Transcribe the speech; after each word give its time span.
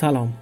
سلام. 0.00 0.32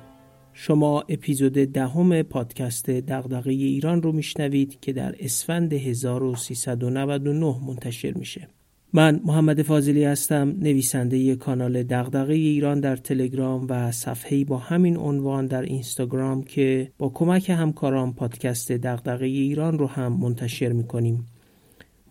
شما 0.53 1.01
اپیزود 1.09 1.53
دهم 1.53 2.23
پادکست 2.23 2.91
دغدغه 2.91 3.51
ایران 3.51 4.03
رو 4.03 4.13
میشنوید 4.13 4.81
که 4.81 4.93
در 4.93 5.15
اسفند 5.21 5.73
1399 5.73 7.57
منتشر 7.67 8.13
میشه. 8.15 8.49
من 8.93 9.21
محمد 9.25 9.63
فاضلی 9.63 10.05
هستم 10.05 10.57
نویسنده 10.61 11.37
کانال 11.37 11.83
دغدغه 11.83 12.35
ایران 12.35 12.81
در 12.81 12.97
تلگرام 12.97 13.67
و 13.69 13.93
صفحه‌ای 13.93 14.45
با 14.45 14.59
همین 14.59 14.97
عنوان 14.97 15.47
در 15.47 15.63
اینستاگرام 15.63 16.43
که 16.43 16.93
با 16.99 17.09
کمک 17.09 17.51
همکاران 17.51 18.13
پادکست 18.13 18.73
دغدغه 18.73 19.27
ایران 19.27 19.79
رو 19.79 19.87
هم 19.87 20.13
منتشر 20.13 20.73
می‌کنیم. 20.73 21.27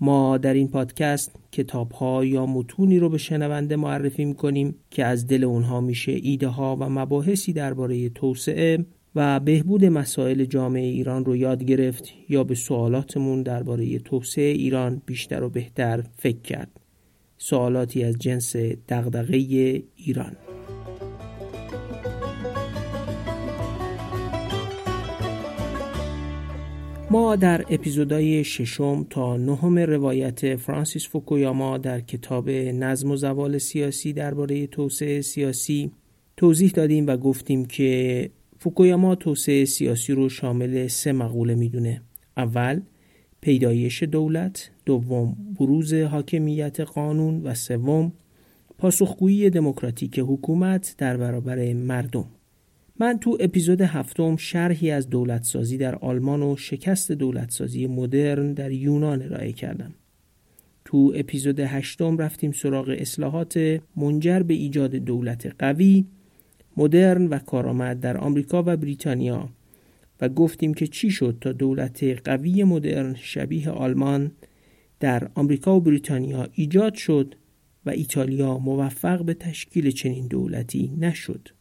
ما 0.01 0.37
در 0.37 0.53
این 0.53 0.67
پادکست 0.67 1.35
کتاب 1.51 1.91
ها 1.91 2.25
یا 2.25 2.45
متونی 2.45 2.99
رو 2.99 3.09
به 3.09 3.17
شنونده 3.17 3.75
معرفی 3.75 4.25
می‌کنیم 4.25 4.75
که 4.89 5.05
از 5.05 5.27
دل 5.27 5.43
اونها 5.43 5.81
میشه 5.81 6.11
ایده 6.11 6.47
ها 6.47 6.75
و 6.75 6.89
مباحثی 6.89 7.53
درباره 7.53 8.09
توسعه 8.09 8.85
و 9.15 9.39
بهبود 9.39 9.85
مسائل 9.85 10.45
جامعه 10.45 10.85
ایران 10.85 11.25
رو 11.25 11.35
یاد 11.35 11.63
گرفت 11.63 12.13
یا 12.29 12.43
به 12.43 12.55
سوالاتمون 12.55 13.43
درباره 13.43 13.99
توسعه 13.99 14.51
ایران 14.51 15.01
بیشتر 15.05 15.43
و 15.43 15.49
بهتر 15.49 16.03
فکر 16.17 16.41
کرد. 16.41 16.79
سوالاتی 17.37 18.03
از 18.03 18.15
جنس 18.17 18.55
دغدغه 18.89 19.35
ایران. 19.95 20.46
ما 27.11 27.35
در 27.35 27.66
اپیزودهای 27.70 28.43
ششم 28.43 29.05
تا 29.09 29.37
نهم 29.37 29.79
روایت 29.79 30.55
فرانسیس 30.55 31.07
فوکویاما 31.07 31.77
در 31.77 31.99
کتاب 31.99 32.49
نظم 32.49 33.12
و 33.12 33.15
زوال 33.15 33.57
سیاسی 33.57 34.13
درباره 34.13 34.68
توسعه 34.68 35.21
سیاسی 35.21 35.91
توضیح 36.37 36.71
دادیم 36.71 37.07
و 37.07 37.17
گفتیم 37.17 37.65
که 37.65 38.29
فوکویاما 38.59 39.15
توسعه 39.15 39.65
سیاسی 39.65 40.13
رو 40.13 40.29
شامل 40.29 40.87
سه 40.87 41.12
مقوله 41.12 41.55
می‌دونه. 41.55 42.01
اول 42.37 42.82
پیدایش 43.41 44.04
دولت، 44.04 44.71
دوم 44.85 45.37
بروز 45.60 45.93
حاکمیت 45.93 46.79
قانون 46.79 47.41
و 47.43 47.54
سوم 47.54 48.12
پاسخگویی 48.77 49.49
دموکراتیک 49.49 50.20
حکومت 50.20 50.95
در 50.98 51.17
برابر 51.17 51.73
مردم. 51.73 52.26
من 52.99 53.20
تو 53.20 53.37
اپیزود 53.40 53.81
هفتم 53.81 54.35
شرحی 54.35 54.91
از 54.91 55.09
دولتسازی 55.09 55.77
در 55.77 55.95
آلمان 55.95 56.43
و 56.43 56.55
شکست 56.55 57.12
دولتسازی 57.12 57.87
مدرن 57.87 58.54
در 58.54 58.71
یونان 58.71 59.21
ارائه 59.21 59.51
کردم. 59.51 59.93
تو 60.85 61.13
اپیزود 61.15 61.59
هشتم 61.59 62.17
رفتیم 62.17 62.51
سراغ 62.51 62.95
اصلاحات 62.99 63.79
منجر 63.95 64.39
به 64.39 64.53
ایجاد 64.53 64.95
دولت 64.95 65.56
قوی، 65.59 66.06
مدرن 66.78 67.28
و 67.28 67.39
کارآمد 67.39 68.00
در 68.00 68.17
آمریکا 68.17 68.63
و 68.66 68.78
بریتانیا 68.78 69.50
و 70.22 70.29
گفتیم 70.29 70.73
که 70.73 70.88
چی 70.88 71.09
شد 71.09 71.38
تا 71.41 71.51
دولت 71.51 72.03
قوی 72.03 72.63
مدرن 72.63 73.16
شبیه 73.16 73.69
آلمان 73.69 74.31
در 75.00 75.29
آمریکا 75.35 75.75
و 75.75 75.81
بریتانیا 75.81 76.47
ایجاد 76.53 76.94
شد 76.94 77.35
و 77.85 77.89
ایتالیا 77.89 78.57
موفق 78.57 79.23
به 79.25 79.34
تشکیل 79.34 79.91
چنین 79.91 80.28
دولتی 80.28 80.94
نشد. 80.97 81.56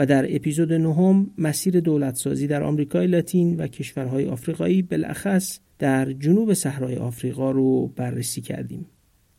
و 0.00 0.06
در 0.06 0.36
اپیزود 0.36 0.72
نهم 0.72 1.30
مسیر 1.38 1.80
دولتسازی 1.80 2.46
در 2.46 2.62
آمریکای 2.62 3.06
لاتین 3.06 3.56
و 3.56 3.66
کشورهای 3.66 4.26
آفریقایی 4.26 4.82
بالاخص 4.82 5.58
در 5.78 6.12
جنوب 6.12 6.52
صحرای 6.52 6.96
آفریقا 6.96 7.50
رو 7.50 7.86
بررسی 7.86 8.40
کردیم. 8.40 8.86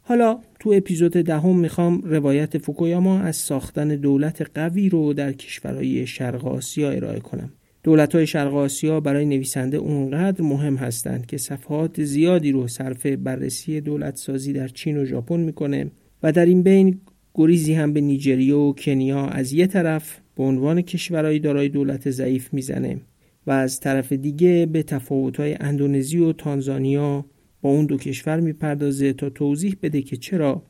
حالا 0.02 0.40
تو 0.60 0.74
اپیزود 0.76 1.12
دهم 1.12 1.60
می‌خوام 1.60 2.02
روایت 2.02 2.58
فوکویاما 2.58 3.20
از 3.20 3.36
ساختن 3.36 3.88
دولت 3.88 4.50
قوی 4.56 4.90
رو 4.90 5.14
در 5.14 5.32
کشورهای 5.32 6.08
شرق 6.08 6.48
آسیا 6.48 6.92
ارائه 6.92 7.20
کنم. 7.20 7.54
دولت 7.84 8.16
های 8.16 8.28
شرق 8.28 8.56
آسیا 8.56 9.00
برای 9.00 9.26
نویسنده 9.26 9.78
اونقدر 9.78 10.42
مهم 10.42 10.76
هستند 10.76 11.26
که 11.26 11.38
صفحات 11.38 12.04
زیادی 12.04 12.52
رو 12.52 12.68
صرف 12.68 13.06
بررسی 13.06 13.82
دولت 13.82 14.16
سازی 14.16 14.54
در 14.54 14.68
چین 14.68 14.98
و 14.98 15.06
ژاپن 15.06 15.40
می‌کنه 15.40 15.92
و 16.24 16.32
در 16.32 16.46
این 16.46 16.64
بین 16.64 17.02
گریزی 17.34 17.74
هم 17.74 17.94
به 17.94 18.02
نیجریه 18.02 18.56
و 18.56 18.74
کنیا 18.74 19.26
از 19.26 19.54
یه 19.54 19.68
طرف 19.68 20.21
به 20.36 20.44
عنوان 20.44 20.82
کشورهای 20.82 21.40
دارای 21.40 21.70
دولت 21.70 22.10
ضعیف 22.10 22.54
می‌زنه 22.54 23.02
و 23.48 23.52
از 23.52 23.80
طرف 23.80 24.14
دیگه 24.14 24.66
به 24.66 24.84
تفاوت‌های 24.84 25.58
اندونزی 25.60 26.20
و 26.20 26.34
تانزانیا 26.34 27.26
با 27.62 27.70
اون 27.70 27.86
دو 27.86 27.98
کشور 27.98 28.40
می‌پردازه 28.40 29.14
تا 29.14 29.30
توضیح 29.30 29.78
بده 29.82 30.02
که 30.02 30.18
چرا 30.18 30.64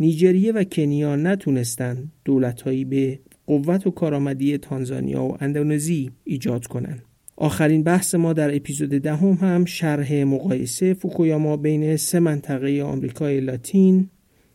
نیجریه 0.00 0.52
و 0.52 0.64
کنیا 0.64 1.16
نتونستن 1.16 2.12
دولتهایی 2.24 2.84
به 2.84 3.18
قوت 3.46 3.86
و 3.86 3.90
کارآمدی 3.90 4.58
تانزانیا 4.58 5.24
و 5.24 5.36
اندونزی 5.40 6.10
ایجاد 6.24 6.66
کنند. 6.66 7.02
آخرین 7.36 7.82
بحث 7.82 8.14
ما 8.14 8.32
در 8.32 8.56
اپیزود 8.56 8.90
دهم 8.90 9.28
هم, 9.28 9.48
هم 9.48 9.64
شرح 9.64 10.24
مقایسه 10.24 10.94
فوکویاما 10.94 11.56
بین 11.56 11.96
سه 11.96 12.20
منطقه 12.20 12.82
آمریکای 12.82 13.40
لاتین، 13.40 14.08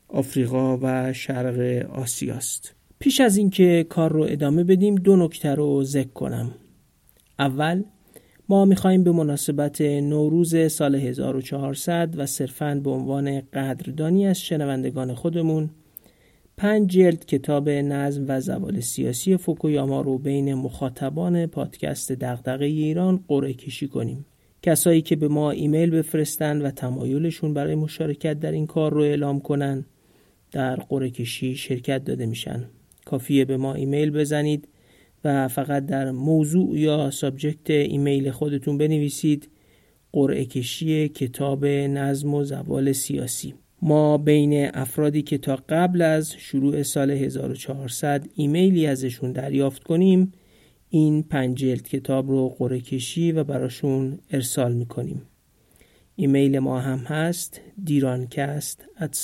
آفریقا 0.07 0.77
و 0.81 1.13
شرق 1.13 1.85
آسیاست. 1.89 2.75
پیش 3.03 3.21
از 3.21 3.37
اینکه 3.37 3.85
کار 3.89 4.11
رو 4.11 4.25
ادامه 4.29 4.63
بدیم 4.63 4.95
دو 4.95 5.15
نکته 5.15 5.55
رو 5.55 5.83
ذکر 5.83 6.09
کنم. 6.09 6.51
اول 7.39 7.83
ما 8.49 8.65
می‌خواهیم 8.65 9.03
به 9.03 9.11
مناسبت 9.11 9.81
نوروز 9.81 10.71
سال 10.71 10.95
1400 10.95 12.13
و 12.17 12.25
صرفاً 12.25 12.81
به 12.83 12.89
عنوان 12.89 13.41
قدردانی 13.41 14.27
از 14.27 14.39
شنوندگان 14.39 15.13
خودمون 15.13 15.69
پنج 16.57 16.89
جلد 16.89 17.25
کتاب 17.25 17.69
نظم 17.69 18.25
و 18.27 18.41
زوال 18.41 18.79
سیاسی 18.79 19.37
فوکویاما 19.37 20.01
رو 20.01 20.17
بین 20.17 20.53
مخاطبان 20.53 21.45
پادکست 21.45 22.11
دغدغه 22.11 22.65
ایران 22.65 23.23
قرعه 23.27 23.53
کشی 23.53 23.87
کنیم. 23.87 24.25
کسایی 24.61 25.01
که 25.01 25.15
به 25.15 25.27
ما 25.27 25.51
ایمیل 25.51 25.89
بفرستن 25.89 26.61
و 26.61 26.71
تمایلشون 26.71 27.53
برای 27.53 27.75
مشارکت 27.75 28.39
در 28.39 28.51
این 28.51 28.67
کار 28.67 28.93
رو 28.93 29.01
اعلام 29.01 29.39
کنن 29.39 29.85
در 30.51 30.75
قرعه 30.75 31.09
کشی 31.09 31.55
شرکت 31.55 32.03
داده 32.03 32.25
میشن. 32.25 32.65
کافیه 33.05 33.45
به 33.45 33.57
ما 33.57 33.73
ایمیل 33.73 34.11
بزنید 34.11 34.67
و 35.23 35.47
فقط 35.47 35.85
در 35.85 36.11
موضوع 36.11 36.79
یا 36.79 37.11
subject 37.11 37.69
ایمیل 37.69 38.31
خودتون 38.31 38.77
بنویسید 38.77 39.49
قرعه 40.11 40.45
کشی 40.45 41.09
کتاب 41.09 41.65
نظم 41.65 42.33
و 42.33 42.43
زوال 42.43 42.91
سیاسی. 42.91 43.53
ما 43.81 44.17
بین 44.17 44.69
افرادی 44.73 45.21
که 45.21 45.37
تا 45.37 45.55
قبل 45.69 46.01
از 46.01 46.33
شروع 46.37 46.83
سال 46.83 47.11
1400 47.11 48.27
ایمیلی 48.35 48.87
ازشون 48.87 49.31
دریافت 49.31 49.83
کنیم 49.83 50.31
این 50.89 51.23
پنج 51.23 51.57
جلد 51.57 51.87
کتاب 51.87 52.29
رو 52.29 52.49
قرعه 52.49 52.79
کشی 52.79 53.31
و 53.31 53.43
براشون 53.43 54.19
ارسال 54.31 54.73
می‌کنیم. 54.73 55.21
ایمیل 56.15 56.59
ما 56.59 56.79
هم 56.79 56.99
هست 56.99 57.61
دیرانکست 57.83 58.85
at 58.99 59.15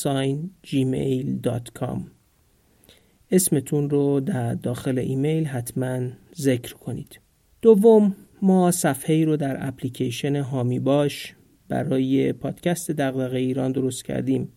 gmail.com 0.67 2.18
اسمتون 3.31 3.89
رو 3.89 4.19
در 4.19 4.53
داخل 4.53 4.99
ایمیل 4.99 5.45
حتما 5.45 5.99
ذکر 6.37 6.73
کنید. 6.73 7.19
دوم 7.61 8.15
ما 8.41 8.71
صفحه 8.71 9.25
رو 9.25 9.37
در 9.37 9.67
اپلیکیشن 9.67 10.35
هامی 10.35 10.79
باش 10.79 11.35
برای 11.67 12.33
پادکست 12.33 12.91
دغدغه 12.91 13.37
ایران 13.37 13.71
درست 13.71 14.05
کردیم 14.05 14.49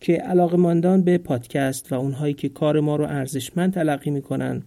که 0.00 0.12
علاقه 0.12 0.56
ماندان 0.56 1.02
به 1.02 1.18
پادکست 1.18 1.92
و 1.92 1.94
اونهایی 1.94 2.34
که 2.34 2.48
کار 2.48 2.80
ما 2.80 2.96
رو 2.96 3.04
ارزشمند 3.04 3.72
تلقی 3.72 4.10
می‌کنن 4.10 4.62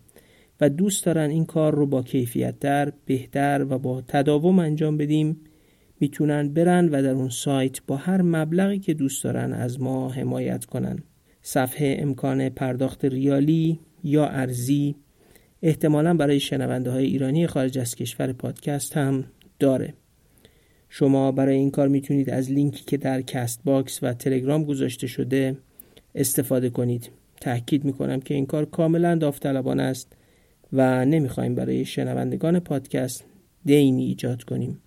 و 0.61 0.69
دوست 0.69 1.05
دارن 1.05 1.29
این 1.29 1.45
کار 1.45 1.75
رو 1.75 1.85
با 1.85 2.03
کیفیت 2.03 2.59
در 2.59 2.93
بهتر 3.05 3.65
و 3.69 3.79
با 3.79 4.01
تداوم 4.07 4.59
انجام 4.59 4.97
بدیم 4.97 5.37
می‌تونن 5.99 6.53
برن 6.53 6.89
و 6.89 7.01
در 7.01 7.09
اون 7.09 7.29
سایت 7.29 7.79
با 7.87 7.95
هر 7.95 8.21
مبلغی 8.21 8.79
که 8.79 8.93
دوست 8.93 9.23
دارن 9.23 9.53
از 9.53 9.81
ما 9.81 10.09
حمایت 10.09 10.65
کنن. 10.65 11.03
صفحه 11.45 11.95
امکان 11.99 12.49
پرداخت 12.49 13.05
ریالی 13.05 13.79
یا 14.03 14.27
ارزی 14.27 14.95
احتمالا 15.61 16.13
برای 16.13 16.39
شنونده 16.39 16.91
های 16.91 17.05
ایرانی 17.05 17.47
خارج 17.47 17.79
از 17.79 17.95
کشور 17.95 18.33
پادکست 18.33 18.97
هم 18.97 19.23
داره. 19.59 19.93
شما 20.89 21.31
برای 21.31 21.55
این 21.55 21.71
کار 21.71 21.87
می‌تونید 21.87 22.29
از 22.29 22.51
لینکی 22.51 22.83
که 22.85 22.97
در 22.97 23.21
Castbox 23.21 24.03
و 24.03 24.13
تلگرام 24.13 24.63
گذاشته 24.63 25.07
شده 25.07 25.57
استفاده 26.15 26.69
کنید. 26.69 27.09
تاکید 27.41 27.85
می‌کنم 27.85 28.19
که 28.19 28.33
این 28.33 28.45
کار 28.45 28.65
کاملا 28.65 29.15
داوطلبانه 29.15 29.83
است 29.83 30.13
و 30.73 31.05
نمی‌خوایم 31.05 31.55
برای 31.55 31.85
شنوندگان 31.85 32.59
پادکست 32.59 33.25
دینی 33.65 34.05
ایجاد 34.05 34.43
کنیم. 34.43 34.79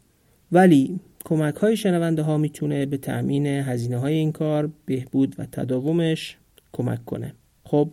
ولی 0.52 1.00
کمک 1.24 1.54
های 1.54 1.76
شنونده 1.76 2.22
ها 2.22 2.38
می‌تونه 2.38 2.86
به 2.86 2.96
تأمین 2.96 3.46
هزینه 3.46 3.98
های 3.98 4.14
این 4.14 4.32
کار 4.32 4.70
بهبود 4.86 5.34
و 5.38 5.46
تداومش 5.52 6.36
کمک 6.76 7.04
کنه 7.04 7.34
خب 7.64 7.90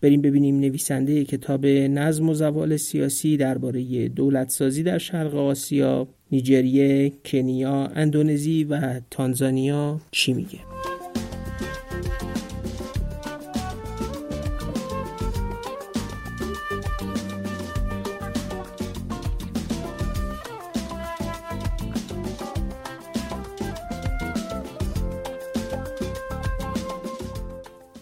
بریم 0.00 0.22
ببینیم 0.22 0.60
نویسنده 0.60 1.24
کتاب 1.24 1.66
نظم 1.66 2.28
و 2.28 2.34
زوال 2.34 2.76
سیاسی 2.76 3.36
درباره 3.36 4.08
دولتسازی 4.08 4.82
در 4.82 4.98
شرق 4.98 5.34
آسیا، 5.34 6.08
نیجریه، 6.32 7.12
کنیا، 7.24 7.86
اندونزی 7.86 8.64
و 8.64 9.00
تانزانیا 9.10 10.00
چی 10.10 10.32
میگه. 10.32 10.58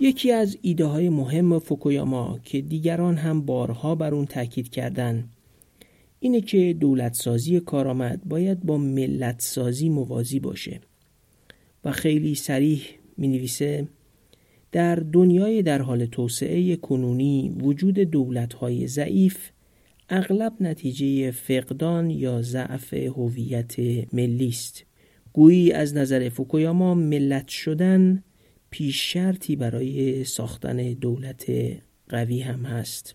یکی 0.06 0.32
از 0.32 0.58
ایده 0.62 0.84
های 0.84 1.08
مهم 1.08 1.58
فوکویاما 1.58 2.38
که 2.44 2.60
دیگران 2.60 3.16
هم 3.16 3.42
بارها 3.42 3.94
بر 3.94 4.14
اون 4.14 4.26
تاکید 4.26 4.70
کردن 4.70 5.28
اینه 6.20 6.40
که 6.40 6.76
دولتسازی 6.80 7.60
کارآمد 7.60 8.20
باید 8.24 8.60
با 8.60 8.76
ملتسازی 8.76 9.88
موازی 9.88 10.40
باشه 10.40 10.80
و 11.84 11.92
خیلی 11.92 12.34
سریح 12.34 12.82
می 13.16 13.28
نویسه 13.28 13.88
در 14.72 14.96
دنیای 14.96 15.62
در 15.62 15.82
حال 15.82 16.06
توسعه 16.06 16.76
کنونی 16.76 17.56
وجود 17.60 17.98
دولت‌های 17.98 18.86
ضعیف 18.86 19.50
اغلب 20.08 20.52
نتیجه 20.60 21.30
فقدان 21.30 22.10
یا 22.10 22.42
ضعف 22.42 22.94
هویت 22.94 23.74
ملی 24.12 24.48
است. 24.48 24.84
گویی 25.32 25.72
از 25.72 25.96
نظر 25.96 26.28
فوکویاما 26.28 26.94
ملت 26.94 27.48
شدن 27.48 28.22
پیش 28.76 29.12
شرطی 29.12 29.56
برای 29.56 30.24
ساختن 30.24 30.92
دولت 30.92 31.46
قوی 32.08 32.40
هم 32.40 32.64
هست 32.64 33.14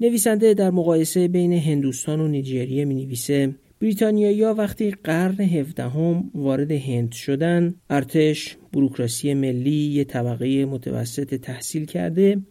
نویسنده 0.00 0.54
در 0.54 0.70
مقایسه 0.70 1.28
بین 1.28 1.52
هندوستان 1.52 2.20
و 2.20 2.28
نیجریه 2.28 2.84
می 2.84 2.94
نویسه 2.94 3.54
بریتانیایی 3.80 4.42
وقتی 4.42 4.90
قرن 4.90 5.40
هفدهم 5.40 6.30
وارد 6.34 6.70
هند 6.70 7.12
شدن 7.12 7.74
ارتش 7.90 8.56
بروکراسی 8.72 9.34
ملی 9.34 9.70
یه 9.70 10.04
طبقه 10.04 10.64
متوسط 10.64 11.34
تحصیل 11.34 11.84
کرده 11.84 12.42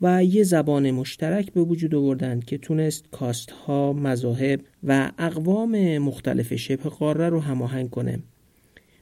و 0.00 0.24
یه 0.24 0.42
زبان 0.42 0.90
مشترک 0.90 1.52
به 1.52 1.60
وجود 1.60 1.94
آوردن 1.94 2.40
که 2.40 2.58
تونست 2.58 3.04
کاست 3.10 3.50
ها، 3.50 3.92
مذاهب 3.92 4.60
و 4.84 5.12
اقوام 5.18 5.98
مختلف 5.98 6.54
شبه 6.54 6.88
قاره 6.88 7.28
رو 7.28 7.40
هماهنگ 7.40 7.90
کنه. 7.90 8.18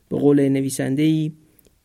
به 0.08 0.18
قول 0.18 0.48
نویسنده 0.48 1.02
ای 1.02 1.32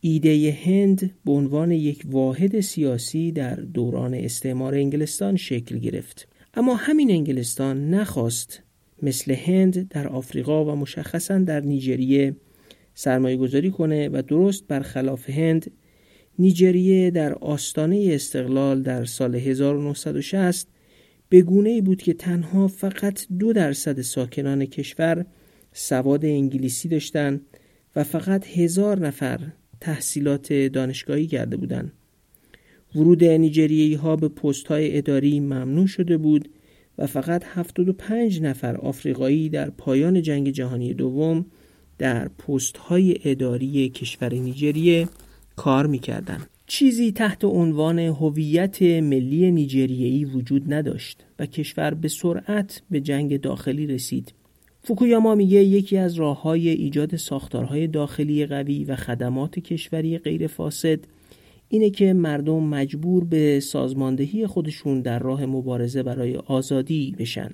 ایده 0.04 0.58
هند 0.64 1.12
به 1.26 1.32
عنوان 1.32 1.72
یک 1.72 2.04
واحد 2.06 2.60
سیاسی 2.60 3.32
در 3.32 3.56
دوران 3.56 4.14
استعمار 4.14 4.76
انگلستان 4.76 5.36
شکل 5.36 5.78
گرفت. 5.78 6.28
اما 6.54 6.76
همین 6.76 7.12
انگلستان 7.12 7.90
نخواست 7.90 8.64
مثل 9.02 9.34
هند 9.34 9.88
در 9.88 10.08
آفریقا 10.08 10.66
و 10.66 10.76
مشخصا 10.76 11.38
در 11.38 11.60
نیجریه 11.60 12.36
سرمایه 12.94 13.38
گذاری 13.38 13.72
کنه 13.72 14.10
و 14.10 14.22
درست 14.28 14.68
برخلاف 14.68 15.30
هند 15.30 15.72
نیجریه 16.40 17.12
در 17.12 17.34
آستانه 17.34 18.10
استقلال 18.12 18.82
در 18.82 19.06
سال 19.06 19.36
1960 19.36 20.68
به 21.30 21.42
گونه 21.42 21.82
بود 21.82 22.02
که 22.02 22.14
تنها 22.14 22.68
فقط 22.68 23.26
دو 23.40 23.54
درصد 23.54 24.02
ساکنان 24.02 24.66
کشور 24.66 25.26
سواد 25.74 26.26
انگلیسی 26.26 26.90
داشتند 26.90 27.42
و 27.96 28.04
فقط 28.04 28.48
هزار 28.48 29.00
نفر 29.00 29.40
تحصیلات 29.82 30.54
دانشگاهی 30.54 31.28
کرده 31.28 31.58
بودند. 31.58 31.92
ورود 32.96 33.24
نیجریه‌ای 33.24 33.94
ها 33.94 34.16
به 34.16 34.28
پست 34.28 34.68
های 34.68 34.98
اداری 34.98 35.40
ممنوع 35.40 35.88
شده 35.88 36.18
بود 36.18 36.50
و 36.98 37.08
فقط 37.08 37.44
75 37.46 38.42
نفر 38.42 38.76
آفریقایی 38.76 39.50
در 39.50 39.70
پایان 39.70 40.22
جنگ 40.22 40.50
جهانی 40.50 40.94
دوم 40.94 41.46
در 41.98 42.28
پست 42.28 42.78
های 42.78 43.18
اداری 43.24 43.90
کشور 43.90 44.34
نیجریه 44.34 45.08
کار 45.56 45.88
می‌کردن 45.88 46.42
چیزی 46.68 47.12
تحت 47.12 47.46
عنوان 47.46 48.00
هویت 48.00 48.82
ملی 48.82 49.52
نیجریه‌ای 49.52 50.26
وجود 50.26 50.74
نداشت 50.74 51.26
و 51.40 51.46
کشور 51.46 51.94
به 51.94 52.08
سرعت 52.08 52.82
به 52.92 53.02
جنگ 53.02 53.42
داخلی 53.42 53.88
رسید 53.88 54.34
فوکویاما 54.84 55.36
میگه 55.36 55.64
یکی 55.64 55.98
از 55.98 56.16
راه 56.16 56.42
های 56.42 56.70
ایجاد 56.70 57.16
ساختارهای 57.16 57.88
داخلی 57.88 58.46
قوی 58.46 58.84
و 58.84 58.96
خدمات 58.96 59.60
کشوری 59.60 60.18
غیر 60.18 60.48
فاسد 60.48 61.00
اینه 61.70 61.90
که 61.90 62.14
مردم 62.14 62.64
مجبور 62.64 63.24
به 63.24 63.60
سازماندهی 63.60 64.48
خودشون 64.48 65.02
در 65.02 65.20
راه 65.20 65.46
مبارزه 65.46 66.04
برای 66.04 66.36
آزادی 66.36 67.16
بشن. 67.20 67.50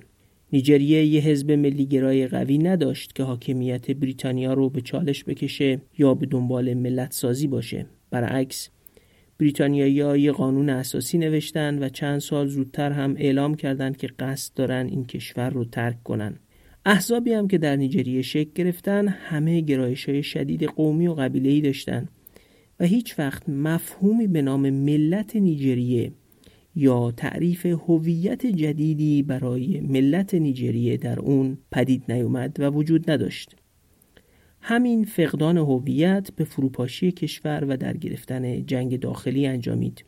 نیجریه 0.52 1.04
یه 1.04 1.20
حزب 1.20 1.52
ملیگرای 1.52 2.28
قوی 2.28 2.58
نداشت 2.58 3.14
که 3.14 3.22
حاکمیت 3.22 3.90
بریتانیا 3.90 4.52
رو 4.52 4.70
به 4.70 4.80
چالش 4.80 5.24
بکشه 5.24 5.80
یا 5.98 6.14
به 6.14 6.26
دنبال 6.26 6.74
ملت 6.74 7.12
سازی 7.12 7.46
باشه. 7.46 7.86
برعکس 8.10 8.70
بریتانیایی 9.38 10.22
یه 10.22 10.32
قانون 10.32 10.68
اساسی 10.68 11.18
نوشتن 11.18 11.82
و 11.82 11.88
چند 11.88 12.18
سال 12.18 12.46
زودتر 12.46 12.92
هم 12.92 13.14
اعلام 13.18 13.54
کردند 13.54 13.96
که 13.96 14.06
قصد 14.06 14.54
دارن 14.54 14.86
این 14.86 15.04
کشور 15.04 15.50
رو 15.50 15.64
ترک 15.64 16.02
کنن. 16.02 16.38
احزابی 16.90 17.32
هم 17.32 17.48
که 17.48 17.58
در 17.58 17.76
نیجریه 17.76 18.22
شکل 18.22 18.50
گرفتن 18.54 19.08
همه 19.08 19.60
گرایش 19.60 20.08
های 20.08 20.22
شدید 20.22 20.64
قومی 20.64 21.06
و 21.06 21.14
قبیله‌ای 21.14 21.60
داشتن 21.60 22.08
و 22.80 22.84
هیچ 22.84 23.18
وقت 23.18 23.48
مفهومی 23.48 24.26
به 24.26 24.42
نام 24.42 24.70
ملت 24.70 25.36
نیجریه 25.36 26.12
یا 26.76 27.10
تعریف 27.10 27.66
هویت 27.66 28.46
جدیدی 28.46 29.22
برای 29.22 29.80
ملت 29.80 30.34
نیجریه 30.34 30.96
در 30.96 31.20
اون 31.20 31.58
پدید 31.72 32.12
نیومد 32.12 32.56
و 32.60 32.70
وجود 32.70 33.10
نداشت. 33.10 33.56
همین 34.60 35.04
فقدان 35.04 35.56
هویت 35.56 36.30
به 36.36 36.44
فروپاشی 36.44 37.12
کشور 37.12 37.64
و 37.68 37.76
در 37.76 37.96
گرفتن 37.96 38.66
جنگ 38.66 39.00
داخلی 39.00 39.46
انجامید. 39.46 40.04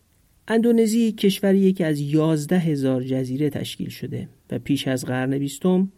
اندونزی 0.49 1.13
کشوری 1.13 1.73
که 1.73 1.87
از 1.87 2.01
یازده 2.01 2.59
هزار 2.59 3.03
جزیره 3.03 3.51
تشکیل 3.51 3.89
شده 3.89 4.29
و 4.51 4.59
پیش 4.59 4.89
از 4.89 5.05
قرن 5.05 5.39
بیستم 5.39 5.93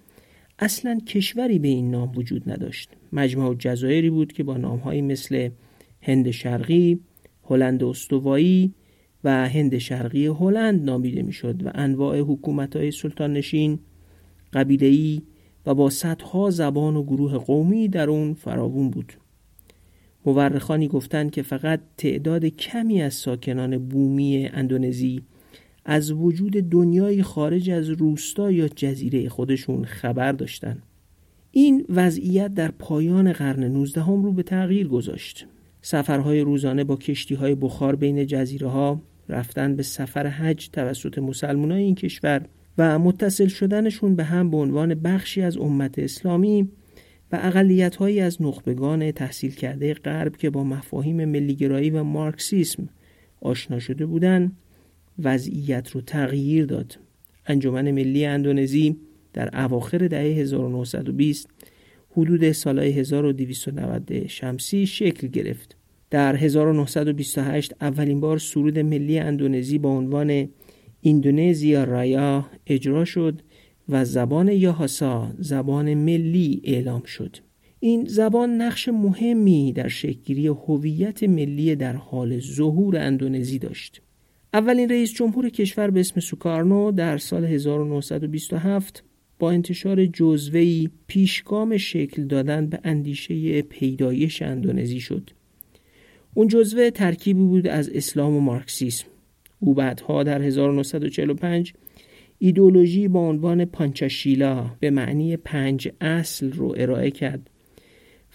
اصلا 0.63 1.01
کشوری 1.07 1.59
به 1.59 1.69
این 1.69 1.91
نام 1.91 2.13
وجود 2.17 2.51
نداشت. 2.51 2.91
مجموع 3.13 3.55
جزایری 3.55 4.11
بود 4.11 4.33
که 4.33 4.43
با 4.43 4.57
نامهایی 4.57 5.03
مثل 5.03 5.49
هند 6.03 6.31
شرقی، 6.31 7.01
هلند 7.45 7.85
استوایی 7.85 8.75
و 9.25 9.49
هند 9.49 9.79
شرقی 9.79 10.27
هلند 10.27 10.85
نامیده 10.85 11.23
می‌شد 11.23 11.67
و 11.67 11.71
انواع 11.75 12.21
حکومت 12.21 12.77
های 12.77 12.91
سلطان 12.91 13.33
نشین 13.33 13.79
قبیله‌ای 14.53 15.23
و 15.67 15.75
با 15.75 15.91
صدها 15.91 16.51
زبان 16.51 16.97
و 16.97 17.03
گروه 17.03 17.39
قومی 17.39 17.89
در 17.89 18.11
اون 18.11 18.35
فراوون 18.35 18.91
بود. 18.91 19.13
مورخانی 20.27 20.89
گفتند 20.89 21.31
که 21.31 21.43
فقط 21.43 21.81
تعداد 21.97 22.45
کمی 22.45 23.03
از 23.03 23.15
ساکنان 23.15 23.89
بومی 23.89 24.49
اندونزی 24.53 25.23
از 25.85 26.13
وجود 26.13 26.53
دنیای 26.53 27.23
خارج 27.23 27.71
از 27.71 27.89
روستا 27.89 28.51
یا 28.51 28.69
جزیره 28.69 29.29
خودشون 29.29 29.85
خبر 29.85 30.33
داشتند. 30.33 30.83
این 31.51 31.85
وضعیت 31.89 32.55
در 32.55 32.71
پایان 32.71 33.33
قرن 33.33 33.65
19 33.65 34.03
هم 34.03 34.23
رو 34.25 34.33
به 34.33 34.43
تغییر 34.43 34.89
گذاشت. 34.89 35.47
سفرهای 35.83 36.41
روزانه 36.41 36.85
با 36.85 36.97
کشتی 36.97 37.35
های 37.35 37.55
بخار 37.55 37.97
بین 37.97 38.27
جزیره 38.27 38.69
ها 38.69 39.03
رفتن 39.29 39.77
به 39.77 39.83
سفر 39.83 40.27
حج 40.27 40.69
توسط 40.69 41.19
مسلمان 41.19 41.73
این 41.73 41.95
کشور 41.95 42.43
و 42.79 42.99
متصل 42.99 43.47
شدنشون 43.47 44.17
به 44.17 44.25
هم 44.25 44.51
به 44.51 44.57
عنوان 44.57 44.95
بخشی 44.95 45.43
از 45.43 45.57
امت 45.57 45.99
اسلامی 45.99 46.69
و 47.33 47.39
اقلیت 47.43 47.97
هایی 47.97 48.21
از 48.21 48.43
نخبگان 48.43 49.13
تحصیل 49.13 49.55
کرده 49.55 49.95
غرب 49.95 50.37
که 50.37 50.51
با 50.51 50.65
مفاهیم 50.65 51.25
ملیگرایی 51.25 51.91
و 51.91 52.03
مارکسیسم 52.03 52.89
آشنا 53.41 53.79
شده 53.79 54.07
بودند 54.07 54.57
وضعیت 55.19 55.91
رو 55.91 56.01
تغییر 56.01 56.67
داد 56.67 56.99
انجمن 57.47 57.91
ملی 57.91 58.25
اندونزی 58.25 58.97
در 59.33 59.65
اواخر 59.65 59.99
دهه 59.99 60.23
1920 60.23 61.49
حدود 62.17 62.53
سالهای 62.53 62.93
1290 62.93 64.27
شمسی 64.27 64.87
شکل 64.87 65.27
گرفت. 65.27 65.77
در 66.11 66.37
1928 66.37 67.75
اولین 67.81 68.21
بار 68.21 68.39
سرود 68.39 68.79
ملی 68.79 69.19
اندونزی 69.19 69.79
با 69.79 69.89
عنوان 69.91 70.49
ایندونزیا 71.01 71.85
رایا 71.85 72.47
اجرا 72.67 73.05
شد 73.05 73.43
و 73.89 74.05
زبان 74.05 74.49
یاهاسا 74.49 75.35
زبان 75.39 75.95
ملی 75.95 76.63
اعلام 76.65 77.03
شد. 77.03 77.37
این 77.81 78.05
زبان 78.05 78.51
نقش 78.61 78.89
مهمی 78.89 79.73
در 79.73 79.89
شکلگیری 79.89 80.47
هویت 80.47 81.23
ملی 81.23 81.77
در 81.77 81.97
حال 81.97 82.41
ظهور 82.41 82.97
اندونزی 82.97 83.59
داشت. 83.59 84.03
اولین 84.55 84.89
رئیس 84.89 85.13
جمهور 85.15 85.49
کشور 85.49 85.91
به 85.91 86.01
اسم 86.01 86.21
سوکارنو 86.21 86.93
در 86.93 87.19
سال 87.19 87.45
1927 87.45 89.05
با 89.39 89.51
انتشار 89.51 90.07
جزوهی 90.07 90.91
پیشگام 91.07 91.77
شکل 91.77 92.25
دادن 92.25 92.67
به 92.67 92.81
اندیشه 92.85 93.63
پیدایش 93.63 94.43
اندونزی 94.43 95.01
شد. 95.01 95.31
اون 96.35 96.49
جزوه 96.49 96.91
ترکیبی 96.91 97.41
بود 97.41 97.67
از 97.67 97.89
اسلام 97.89 98.37
و 98.37 98.41
مارکسیسم. 98.41 99.07
او 99.61 99.75
بعدها 99.75 100.23
در 100.23 100.43
1945 100.43 101.73
ایدولوژی 102.39 103.09
با 103.09 103.29
عنوان 103.29 103.65
پانچاشیلا 103.65 104.71
به 104.81 104.91
معنی 104.91 105.37
پنج 105.37 105.89
اصل 106.01 106.53
رو 106.53 106.75
ارائه 106.77 107.11
کرد 107.11 107.51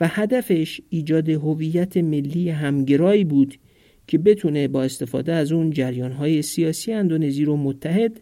و 0.02 0.08
هدفش 0.08 0.82
ایجاد 0.90 1.30
هویت 1.30 1.98
ملی 1.98 2.50
همگرایی 2.50 3.24
بود 3.24 3.58
که 4.08 4.18
بتونه 4.18 4.68
با 4.68 4.84
استفاده 4.84 5.34
از 5.34 5.52
اون 5.52 5.72
جریانهای 5.72 6.42
سیاسی 6.42 6.94
اندونزی 6.94 7.46
رو 7.46 7.58
متحد 7.58 8.22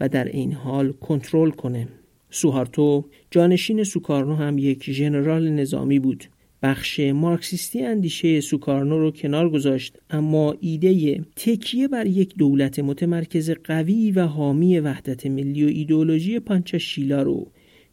و 0.00 0.08
در 0.08 0.24
این 0.24 0.52
حال 0.52 0.92
کنترل 0.92 1.50
کنه. 1.50 1.88
سوهارتو 2.30 3.04
جانشین 3.30 3.84
سوکارنو 3.84 4.34
هم 4.34 4.58
یک 4.58 4.90
ژنرال 4.90 5.48
نظامی 5.48 5.98
بود 5.98 6.24
بخش 6.62 7.00
مارکسیستی 7.00 7.82
اندیشه 7.82 8.40
سوکارنو 8.40 8.98
رو 8.98 9.10
کنار 9.10 9.50
گذاشت 9.50 9.98
اما 10.10 10.54
ایده 10.60 11.24
تکیه 11.36 11.88
بر 11.88 12.06
یک 12.06 12.34
دولت 12.36 12.78
متمرکز 12.78 13.50
قوی 13.50 14.12
و 14.12 14.26
حامی 14.26 14.80
وحدت 14.80 15.26
ملی 15.26 15.64
و 15.64 15.68
ایدئولوژی 15.68 16.40
پانچاشیلا 16.40 17.22
رو 17.22 17.46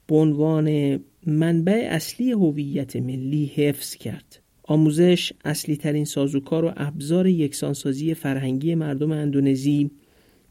به 0.07 0.15
عنوان 0.15 0.99
منبع 1.27 1.87
اصلی 1.91 2.31
هویت 2.31 2.95
ملی 2.95 3.51
حفظ 3.55 3.95
کرد. 3.95 4.39
آموزش 4.69 5.33
اصلی 5.45 5.75
ترین 5.75 6.05
سازوکار 6.05 6.65
و 6.65 6.71
ابزار 6.77 7.27
یکسانسازی 7.27 8.13
فرهنگی 8.13 8.75
مردم 8.75 9.11
اندونزی 9.11 9.91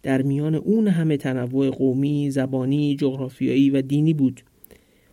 در 0.02 0.22
میان 0.22 0.54
اون 0.54 0.88
همه 0.88 1.16
تنوع 1.16 1.70
قومی، 1.70 2.30
زبانی، 2.30 2.96
جغرافیایی 2.96 3.70
و 3.70 3.82
دینی 3.82 4.14
بود. 4.14 4.40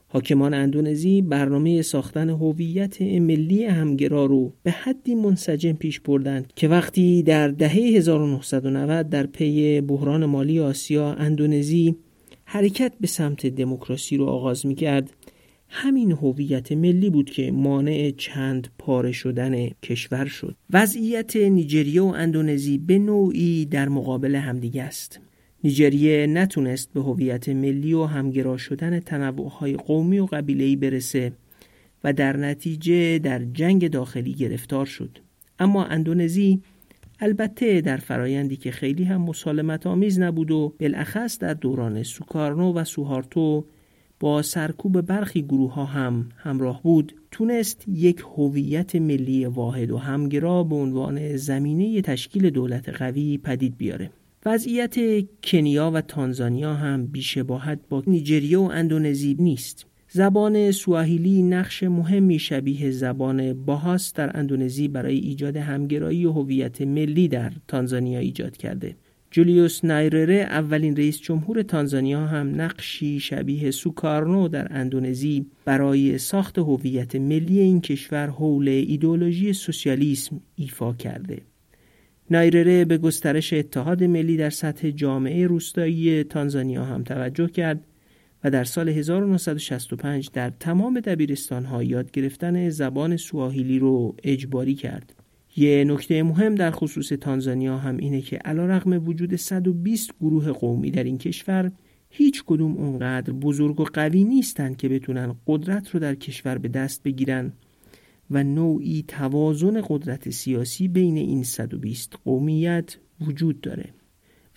حاکمان 0.08 0.54
اندونزی 0.54 1.22
برنامه 1.22 1.82
ساختن 1.82 2.30
هویت 2.30 3.02
ملی 3.02 3.66
همگرا 3.66 4.26
رو 4.26 4.54
به 4.64 4.72
حدی 4.72 5.16
منسجم 5.16 5.74
پیش 5.74 6.00
بردند 6.00 6.54
که 6.56 6.68
وقتی 6.68 7.24
در 7.24 7.48
دهه 7.48 7.74
1990 7.74 9.10
در 9.10 9.26
پی 9.26 9.82
بحران 9.82 10.26
مالی 10.26 10.60
آسیا 10.60 11.14
اندونزی 11.14 11.96
حرکت 12.46 12.94
به 13.02 13.08
سمت 13.08 13.48
دموکراسی 13.48 14.18
رو 14.18 14.26
آغاز 14.26 14.66
می 14.66 14.76
کرد 14.76 15.14
همین 15.70 16.12
هویت 16.12 16.72
ملی 16.72 17.10
بود 17.10 17.30
که 17.30 17.52
مانع 17.52 18.12
چند 18.18 18.68
پاره 18.80 19.12
شدن 19.12 19.68
کشور 19.68 20.26
شد. 20.26 20.56
وضعیت 20.70 21.36
نیجریه 21.36 22.02
و 22.02 22.06
اندونزی 22.06 22.78
به 22.78 23.00
نوعی 23.00 23.66
در 23.66 23.90
مقابل 23.90 24.36
همدیگه 24.36 24.84
است. 24.84 25.20
نیجریه 25.64 26.28
نتونست 26.28 26.94
به 26.94 27.02
هویت 27.02 27.50
ملی 27.50 27.94
و 27.94 28.04
همگرا 28.04 28.58
شدن 28.58 29.00
تنوعهای 29.00 29.74
قومی 29.74 30.20
و 30.20 30.26
قبیله‌ای 30.26 30.76
برسه 30.76 31.32
و 32.04 32.14
در 32.14 32.38
نتیجه 32.38 33.20
در 33.20 33.44
جنگ 33.44 33.88
داخلی 33.88 34.34
گرفتار 34.34 34.86
شد. 34.86 35.18
اما 35.60 35.86
اندونزی 35.86 36.62
البته 37.20 37.82
در 37.82 37.98
فرایندی 37.98 38.56
که 38.56 38.72
خیلی 38.72 39.04
هم 39.04 39.22
مسالمت 39.22 39.88
آمیز 39.88 40.20
نبود 40.20 40.52
و 40.52 40.74
بالاخص 40.80 41.40
در 41.40 41.54
دوران 41.54 42.04
سوکارنو 42.04 42.74
و 42.74 42.84
سوهارتو 42.84 43.66
با 44.20 44.42
سرکوب 44.42 45.02
برخی 45.02 45.42
گروه 45.42 45.74
ها 45.74 45.86
هم 45.86 46.30
همراه 46.38 46.84
بود 46.84 47.16
تونست 47.32 47.86
یک 47.88 48.24
هویت 48.38 48.96
ملی 48.96 49.46
واحد 49.46 49.92
و 49.92 49.98
همگرا 49.98 50.64
به 50.64 50.76
عنوان 50.76 51.38
زمینه 51.38 52.02
تشکیل 52.02 52.50
دولت 52.50 52.90
قوی 52.90 53.38
پدید 53.38 53.78
بیاره. 53.78 54.12
وضعیت 54.46 54.96
کنیا 55.44 55.92
و 55.92 56.02
تانزانیا 56.02 56.74
هم 56.74 57.06
بیشباهت 57.06 57.80
با 57.90 58.04
نیجریه 58.08 58.58
و 58.58 58.62
اندونزی 58.62 59.36
نیست. 59.40 59.86
زبان 60.10 60.72
سواهیلی 60.72 61.44
نقش 61.44 61.84
مهمی 61.84 62.40
شبیه 62.40 62.92
زبان 62.92 63.66
باهاس 63.66 64.14
در 64.14 64.38
اندونزی 64.38 64.88
برای 64.88 65.18
ایجاد 65.18 65.58
همگرایی 65.58 66.26
هویت 66.26 66.82
ملی 66.82 67.28
در 67.28 67.52
تانزانیا 67.68 68.20
ایجاد 68.20 68.58
کرده. 68.58 68.96
جولیوس 69.36 69.86
نایرره 69.86 70.36
اولین 70.36 70.96
رئیس 70.96 71.22
جمهور 71.22 71.62
تانزانیا 71.62 72.26
هم 72.26 72.62
نقشی 72.62 73.20
شبیه 73.20 73.72
سوکارنو 73.72 74.48
در 74.48 74.68
اندونزی 74.70 75.46
برای 75.66 76.18
ساخت 76.18 76.60
هویت 76.60 77.16
ملی 77.16 77.60
این 77.60 77.82
کشور 77.82 78.28
حول 78.28 78.68
ایدولوژی 78.68 79.54
سوسیالیسم 79.54 80.42
ایفا 80.56 80.94
کرده. 80.94 81.42
نایرره 82.32 82.86
به 82.86 82.98
گسترش 82.98 83.54
اتحاد 83.54 84.04
ملی 84.04 84.38
در 84.38 84.50
سطح 84.50 84.90
جامعه 84.90 85.48
روستایی 85.48 86.24
تانزانیا 86.24 86.86
هم 86.86 87.04
توجه 87.04 87.48
کرد 87.48 87.88
و 88.44 88.52
در 88.52 88.64
سال 88.64 88.90
1965 88.90 90.30
در 90.34 90.50
تمام 90.50 91.00
دبیرستانها 91.00 91.84
یاد 91.84 92.12
گرفتن 92.12 92.70
زبان 92.70 93.18
سواهیلی 93.18 93.80
رو 93.80 94.16
اجباری 94.24 94.76
کرد. 94.76 95.25
یه 95.58 95.84
نکته 95.84 96.24
مهم 96.24 96.56
در 96.56 96.72
خصوص 96.72 97.10
تانزانیا 97.10 97.78
هم 97.78 97.98
اینه 97.98 98.22
که 98.22 98.38
علا 98.38 98.66
رقم 98.66 99.08
وجود 99.08 99.36
120 99.36 100.12
گروه 100.22 100.52
قومی 100.52 100.92
در 100.92 101.04
این 101.04 101.18
کشور 101.18 101.72
هیچ 102.10 102.44
کدوم 102.46 102.78
اونقدر 102.78 103.34
بزرگ 103.34 103.80
و 103.80 103.84
قوی 103.84 104.24
نیستند 104.24 104.78
که 104.78 104.90
بتونن 104.90 105.36
قدرت 105.48 105.90
رو 105.90 106.00
در 106.00 106.16
کشور 106.16 106.58
به 106.58 106.68
دست 106.68 107.04
بگیرن 107.04 107.54
و 108.32 108.44
نوعی 108.44 109.06
توازن 109.08 109.82
قدرت 109.88 110.30
سیاسی 110.30 110.88
بین 110.88 111.18
این 111.18 111.44
120 111.44 112.14
قومیت 112.24 112.98
وجود 113.22 113.62
داره. 113.62 113.90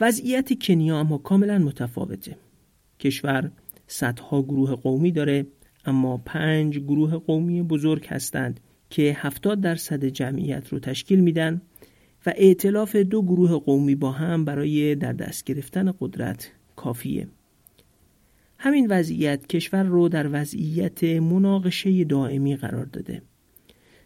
وضعیت 0.00 0.62
کنیا 0.62 1.00
اما 1.00 1.18
کاملا 1.18 1.58
متفاوته. 1.58 2.36
کشور 3.00 3.50
صدها 3.86 4.42
گروه 4.42 4.74
قومی 4.74 5.12
داره 5.12 5.46
اما 5.84 6.16
پنج 6.16 6.78
گروه 6.78 7.16
قومی 7.16 7.62
بزرگ 7.62 8.06
هستند 8.06 8.60
که 8.90 9.16
70 9.18 9.60
درصد 9.60 10.04
جمعیت 10.04 10.68
رو 10.68 10.78
تشکیل 10.78 11.20
میدن 11.20 11.60
و 12.26 12.32
ائتلاف 12.36 12.96
دو 12.96 13.22
گروه 13.22 13.58
قومی 13.58 13.94
با 13.94 14.10
هم 14.12 14.44
برای 14.44 14.94
در 14.94 15.12
دست 15.12 15.44
گرفتن 15.44 15.92
قدرت 16.00 16.50
کافیه. 16.76 17.28
همین 18.58 18.86
وضعیت 18.90 19.46
کشور 19.46 19.82
رو 19.82 20.08
در 20.08 20.28
وضعیت 20.32 21.04
مناقشه 21.04 22.04
دائمی 22.04 22.56
قرار 22.56 22.84
داده. 22.84 23.22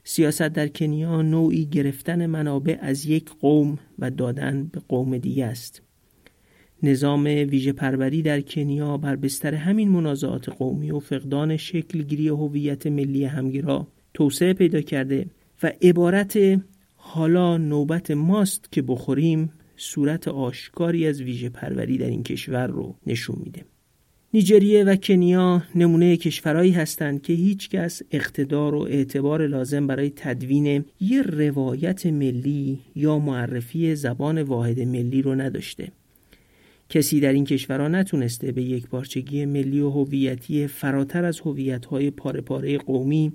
سیاست 0.05 0.43
در 0.43 0.69
کنیا 0.69 1.23
نوعی 1.23 1.67
گرفتن 1.67 2.27
منابع 2.27 2.79
از 2.81 3.07
یک 3.07 3.31
قوم 3.41 3.79
و 3.99 4.11
دادن 4.11 4.65
به 4.73 4.81
قوم 4.89 5.19
دیگه 5.19 5.47
است. 5.47 5.83
نظام 6.83 7.25
ویژه 7.25 7.73
پروری 7.73 8.23
در 8.23 8.41
کنیا 8.41 8.97
بر 8.97 9.17
بستر 9.17 9.55
همین 9.55 9.89
منازعات 9.89 10.49
قومی 10.49 10.91
و 10.91 10.99
فقدان 10.99 11.57
شکلگیری 11.57 12.29
هویت 12.29 12.87
ملی 12.87 13.25
همگرا 13.25 13.87
توسعه 14.15 14.53
پیدا 14.53 14.81
کرده 14.81 15.27
و 15.63 15.73
عبارت 15.83 16.39
حالا 16.97 17.57
نوبت 17.57 18.11
ماست 18.11 18.73
که 18.73 18.83
بخوریم 18.83 19.53
صورت 19.77 20.29
آشکاری 20.29 21.07
از 21.07 21.23
ویژه 21.23 21.49
پروری 21.49 21.99
در 21.99 22.07
این 22.07 22.23
کشور 22.23 22.67
رو 22.67 22.95
نشون 23.07 23.37
میده. 23.45 23.65
نیجریه 24.35 24.85
و 24.85 24.97
کنیا 24.97 25.63
نمونه 25.75 26.17
کشورهایی 26.17 26.71
هستند 26.71 27.23
که 27.23 27.33
هیچ 27.33 27.69
کس 27.69 28.03
اقتدار 28.11 28.75
و 28.75 28.81
اعتبار 28.81 29.47
لازم 29.47 29.87
برای 29.87 30.13
تدوین 30.17 30.85
یه 31.01 31.23
روایت 31.23 32.07
ملی 32.07 32.79
یا 32.95 33.19
معرفی 33.19 33.95
زبان 33.95 34.43
واحد 34.43 34.81
ملی 34.81 35.23
رو 35.23 35.35
نداشته. 35.35 35.93
کسی 36.89 37.21
در 37.21 37.33
این 37.33 37.45
کشورها 37.45 37.89
نتونسته 37.89 38.53
به 38.53 38.63
یک 38.63 38.87
پارچگی 38.87 39.47
ملی 39.47 39.81
و 39.81 39.91
هویتی 39.91 40.67
فراتر 40.67 41.25
از 41.25 41.41
هویت‌های 41.41 42.11
پاره 42.11 42.41
پاره 42.41 42.79
قومی 42.79 43.33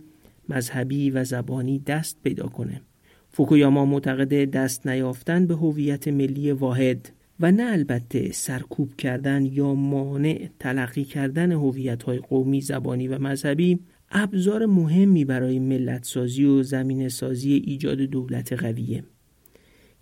مذهبی 0.50 1.10
و 1.10 1.24
زبانی 1.24 1.80
دست 1.80 2.18
پیدا 2.24 2.48
کنه. 2.48 2.82
فوکویاما 3.30 3.86
معتقد 3.86 4.52
دست 4.52 4.88
نیافتن 4.88 5.48
به 5.48 5.56
هویت 5.56 6.08
ملی 6.08 6.52
واحد 6.52 7.10
و 7.40 7.52
نه 7.52 7.64
البته 7.64 8.32
سرکوب 8.32 8.96
کردن 8.96 9.46
یا 9.46 9.74
مانع 9.74 10.50
تلقی 10.60 11.04
کردن 11.04 11.52
هویت‌های 11.52 12.18
قومی 12.18 12.62
زبانی 12.62 13.08
و 13.08 13.20
مذهبی 13.20 13.80
ابزار 14.12 14.66
مهمی 14.66 15.26
برای 15.26 15.60
ملت 15.60 16.06
سازی 16.06 16.46
و 16.46 16.64
زمین 16.64 17.10
سازی 17.10 17.54
ایجاد 17.54 17.98
دولت 17.98 18.54
قویه. 18.54 19.04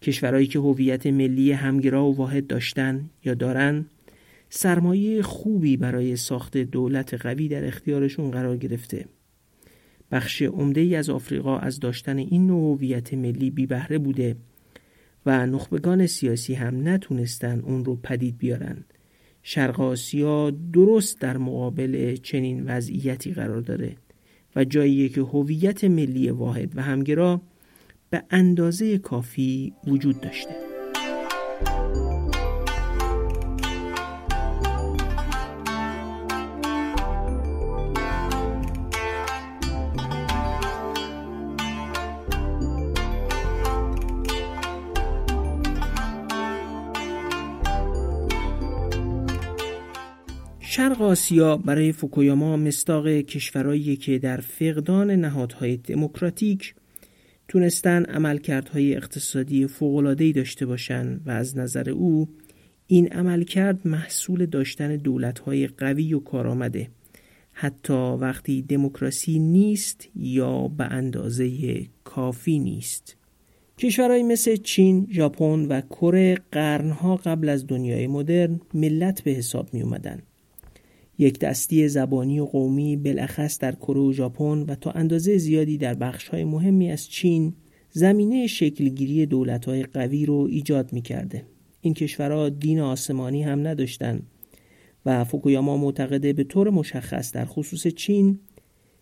کشورهایی 0.02 0.48
که 0.48 0.60
هویت 0.60 1.08
ملی 1.08 1.52
همگرا 1.52 2.06
و 2.06 2.16
واحد 2.16 2.48
داشتن 2.48 3.10
یا 3.26 3.34
دارن 3.34 3.86
سرمایه 4.50 5.22
خوبی 5.22 5.78
برای 5.78 6.16
ساخت 6.16 6.58
دولت 6.58 7.14
قوی 7.14 7.48
در 7.48 7.66
اختیارشون 7.66 8.32
قرار 8.32 8.58
گرفته. 8.58 9.06
بخش 10.12 10.42
عمده 10.42 10.82
ای 10.82 10.96
از 10.96 11.10
آفریقا 11.10 11.58
از 11.58 11.80
داشتن 11.80 12.18
این 12.18 12.48
نوع 12.48 12.74
هویت 12.74 13.14
ملی 13.14 13.50
بی 13.50 13.66
بهره 13.66 13.98
بوده 13.98 14.36
و 15.26 15.46
نخبگان 15.46 16.08
سیاسی 16.08 16.54
هم 16.54 16.88
نتونستن 16.88 17.60
اون 17.60 17.86
رو 17.86 17.96
پدید 17.96 18.38
بیارن. 18.38 18.86
شرق 19.44 19.80
آسیا 19.80 20.52
درست 20.74 21.20
در 21.20 21.38
مقابل 21.38 22.16
چنین 22.16 22.64
وضعیتی 22.66 23.34
قرار 23.34 23.62
داره 23.62 23.96
و 24.56 24.64
جایی 24.64 25.10
که 25.10 25.22
هویت 25.22 25.84
ملی 25.84 26.30
واحد 26.30 26.78
و 26.78 26.82
همگرا 26.82 27.42
به 28.10 28.24
اندازه 28.30 28.98
کافی 28.98 29.74
وجود 29.88 30.22
داشته. 30.22 30.75
آسیا 51.16 51.58
برای 51.58 51.92
فوکویاما 51.92 52.58
مستاق 52.58 53.08
کشورهایی 53.08 53.96
که 53.96 54.20
در 54.20 54.38
فقدان 54.38 55.12
نهادهای 55.12 55.78
دموکراتیک 55.78 56.76
تونستن 57.48 58.06
عملکردهای 58.06 58.96
اقتصادی 58.96 59.68
فوق‌العاده‌ای 59.68 60.32
داشته 60.32 60.66
باشند 60.66 61.22
و 61.26 61.32
از 61.32 61.58
نظر 61.58 61.90
او 61.90 62.30
این 62.88 63.08
عملکرد 63.08 63.88
محصول 63.88 64.46
داشتن 64.46 64.96
دولتهای 64.96 65.68
قوی 65.68 66.14
و 66.14 66.20
کارآمده 66.20 66.90
حتی 67.52 67.94
وقتی 67.94 68.62
دموکراسی 68.62 69.40
نیست 69.40 70.08
یا 70.16 70.68
به 70.68 70.84
اندازه 70.84 71.80
کافی 72.04 72.60
نیست 72.60 73.18
کشورهایی 73.78 74.24
مثل 74.24 74.56
چین، 74.56 75.08
ژاپن 75.12 75.66
و 75.66 75.82
کره 75.82 76.38
قرنها 76.52 77.16
قبل 77.16 77.50
از 77.50 77.68
دنیای 77.68 78.08
مدرن 78.08 78.60
ملت 78.74 79.24
به 79.24 79.32
حساب 79.32 79.74
می 79.74 79.82
اومدن. 79.82 80.22
یک 81.18 81.40
دستی 81.40 81.88
زبانی 81.88 82.40
و 82.40 82.46
قومی 82.46 82.96
بالاخص 82.98 83.60
در 83.60 83.76
کره 83.76 84.00
و 84.02 84.14
ژاپن 84.14 84.62
و 84.68 84.76
تا 84.76 84.92
اندازه 84.92 85.38
زیادی 85.38 85.78
در 85.78 85.94
بخشهای 85.94 86.44
مهمی 86.44 86.92
از 86.92 87.10
چین 87.10 87.54
زمینه 87.92 88.48
شکلگیری 88.48 89.26
دولتهای 89.26 89.84
قوی 89.84 90.26
رو 90.26 90.48
ایجاد 90.52 90.94
می 90.94 91.02
کرده. 91.02 91.46
این 91.82 91.94
کشورها 91.94 92.50
دین 92.50 92.80
آسمانی 92.80 93.44
هم 93.44 93.68
نداشتند 93.68 94.24
و 95.06 95.24
فوکویاما 95.24 95.78
معتقده 95.78 96.34
به 96.34 96.44
طور 96.44 96.70
مشخص 96.70 97.32
در 97.32 97.46
خصوص 97.46 97.88
چین 97.88 98.40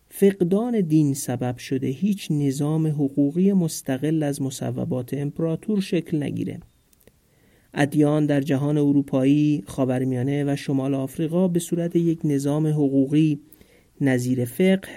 فقدان 0.08 0.80
دین 0.80 1.14
سبب 1.14 1.56
شده 1.56 1.86
هیچ 1.86 2.30
نظام 2.30 2.86
حقوقی 2.86 3.52
مستقل 3.52 4.22
از 4.22 4.42
مصوبات 4.42 5.14
امپراتور 5.14 5.80
شکل 5.80 6.22
نگیره. 6.22 6.60
ادیان 7.74 8.26
در 8.26 8.40
جهان 8.40 8.78
اروپایی، 8.78 9.64
خاورمیانه 9.66 10.44
و 10.44 10.56
شمال 10.56 10.94
آفریقا 10.94 11.48
به 11.48 11.58
صورت 11.58 11.96
یک 11.96 12.20
نظام 12.24 12.66
حقوقی 12.66 13.40
نظیر 14.00 14.44
فقه 14.44 14.88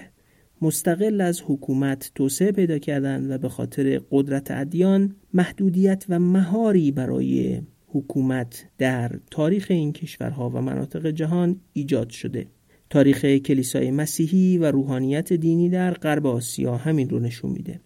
مستقل 0.61 1.21
از 1.21 1.41
حکومت 1.45 2.11
توسعه 2.15 2.51
پیدا 2.51 2.77
کردند 2.77 3.31
و 3.31 3.37
به 3.37 3.49
خاطر 3.49 4.01
قدرت 4.11 4.51
ادیان 4.51 5.15
محدودیت 5.33 6.05
و 6.09 6.19
مهاری 6.19 6.91
برای 6.91 7.61
حکومت 7.87 8.65
در 8.77 9.19
تاریخ 9.31 9.67
این 9.69 9.93
کشورها 9.93 10.49
و 10.49 10.61
مناطق 10.61 11.07
جهان 11.07 11.61
ایجاد 11.73 12.09
شده. 12.09 12.47
تاریخ 12.89 13.25
کلیسای 13.25 13.91
مسیحی 13.91 14.57
و 14.57 14.71
روحانیت 14.71 15.33
دینی 15.33 15.69
در 15.69 15.93
غرب 15.93 16.27
آسیا 16.27 16.77
همین 16.77 17.09
رو 17.09 17.19
نشون 17.19 17.51
میده. 17.51 17.79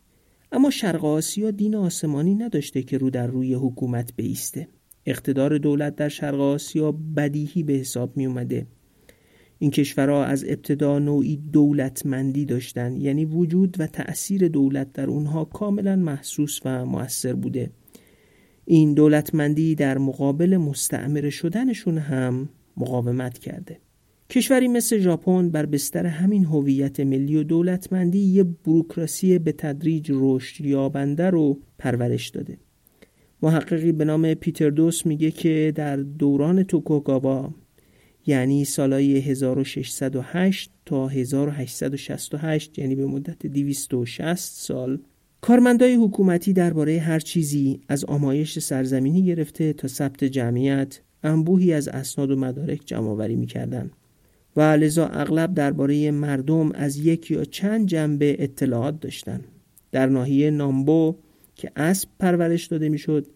اما 0.51 0.69
شرق 0.69 1.05
آسیا 1.05 1.51
دین 1.51 1.75
آسمانی 1.75 2.35
نداشته 2.35 2.83
که 2.83 2.97
رو 2.97 3.09
در 3.09 3.27
روی 3.27 3.53
حکومت 3.53 4.13
بیسته. 4.15 4.67
اقتدار 5.05 5.57
دولت 5.57 5.95
در 5.95 6.09
شرق 6.09 6.39
آسیا 6.39 6.91
بدیهی 6.91 7.63
به 7.63 7.73
حساب 7.73 8.17
می 8.17 8.25
اومده 8.25 8.67
این 9.61 9.71
کشورها 9.71 10.25
از 10.25 10.45
ابتدا 10.47 10.99
نوعی 10.99 11.37
دولتمندی 11.37 12.45
داشتند 12.45 12.97
یعنی 12.97 13.25
وجود 13.25 13.75
و 13.79 13.87
تأثیر 13.87 14.47
دولت 14.47 14.93
در 14.93 15.07
اونها 15.07 15.45
کاملا 15.45 15.95
محسوس 15.95 16.59
و 16.65 16.85
موثر 16.85 17.33
بوده. 17.33 17.71
این 18.65 18.93
دولتمندی 18.93 19.75
در 19.75 19.97
مقابل 19.97 20.57
مستعمر 20.57 21.29
شدنشون 21.29 21.97
هم 21.97 22.49
مقاومت 22.77 23.37
کرده. 23.37 23.79
کشوری 24.29 24.67
مثل 24.67 24.99
ژاپن 24.99 25.49
بر 25.49 25.65
بستر 25.65 26.05
همین 26.05 26.45
هویت 26.45 26.99
ملی 26.99 27.35
و 27.35 27.43
دولتمندی 27.43 28.19
یه 28.19 28.43
بروکراسی 28.43 29.39
به 29.39 29.51
تدریج 29.51 30.11
رشد 30.15 30.65
یابنده 30.65 31.29
رو 31.29 31.59
پرورش 31.77 32.29
داده. 32.29 32.57
محققی 33.41 33.91
به 33.91 34.05
نام 34.05 34.33
پیتر 34.33 34.69
دوس 34.69 35.05
میگه 35.05 35.31
که 35.31 35.73
در 35.75 35.97
دوران 35.97 36.63
توکوگاوا 36.63 37.53
یعنی 38.25 38.65
سالهای 38.65 39.19
1608 39.19 40.71
تا 40.85 41.07
1868 41.07 42.79
یعنی 42.79 42.95
به 42.95 43.05
مدت 43.05 43.45
260 43.45 44.35
سال 44.35 44.99
کارمندای 45.41 45.95
حکومتی 45.95 46.53
درباره 46.53 46.99
هر 46.99 47.19
چیزی 47.19 47.81
از 47.87 48.05
آمایش 48.05 48.59
سرزمینی 48.59 49.25
گرفته 49.25 49.73
تا 49.73 49.87
ثبت 49.87 50.23
جمعیت 50.23 51.01
انبوهی 51.23 51.73
از 51.73 51.87
اسناد 51.87 52.31
و 52.31 52.35
مدارک 52.35 52.81
جمع 52.85 53.07
آوری 53.07 53.35
می‌کردند 53.35 53.91
و 54.55 54.61
لذا 54.61 55.07
اغلب 55.07 55.53
درباره 55.53 56.11
مردم 56.11 56.71
از 56.71 56.97
یک 56.97 57.31
یا 57.31 57.43
چند 57.45 57.87
جنبه 57.87 58.35
اطلاعات 58.39 58.99
داشتند 58.99 59.43
در 59.91 60.05
ناحیه 60.05 60.51
نامبو 60.51 61.15
که 61.61 61.71
اسب 61.75 62.09
پرورش 62.19 62.65
داده 62.65 62.89
می‌شد. 62.89 63.27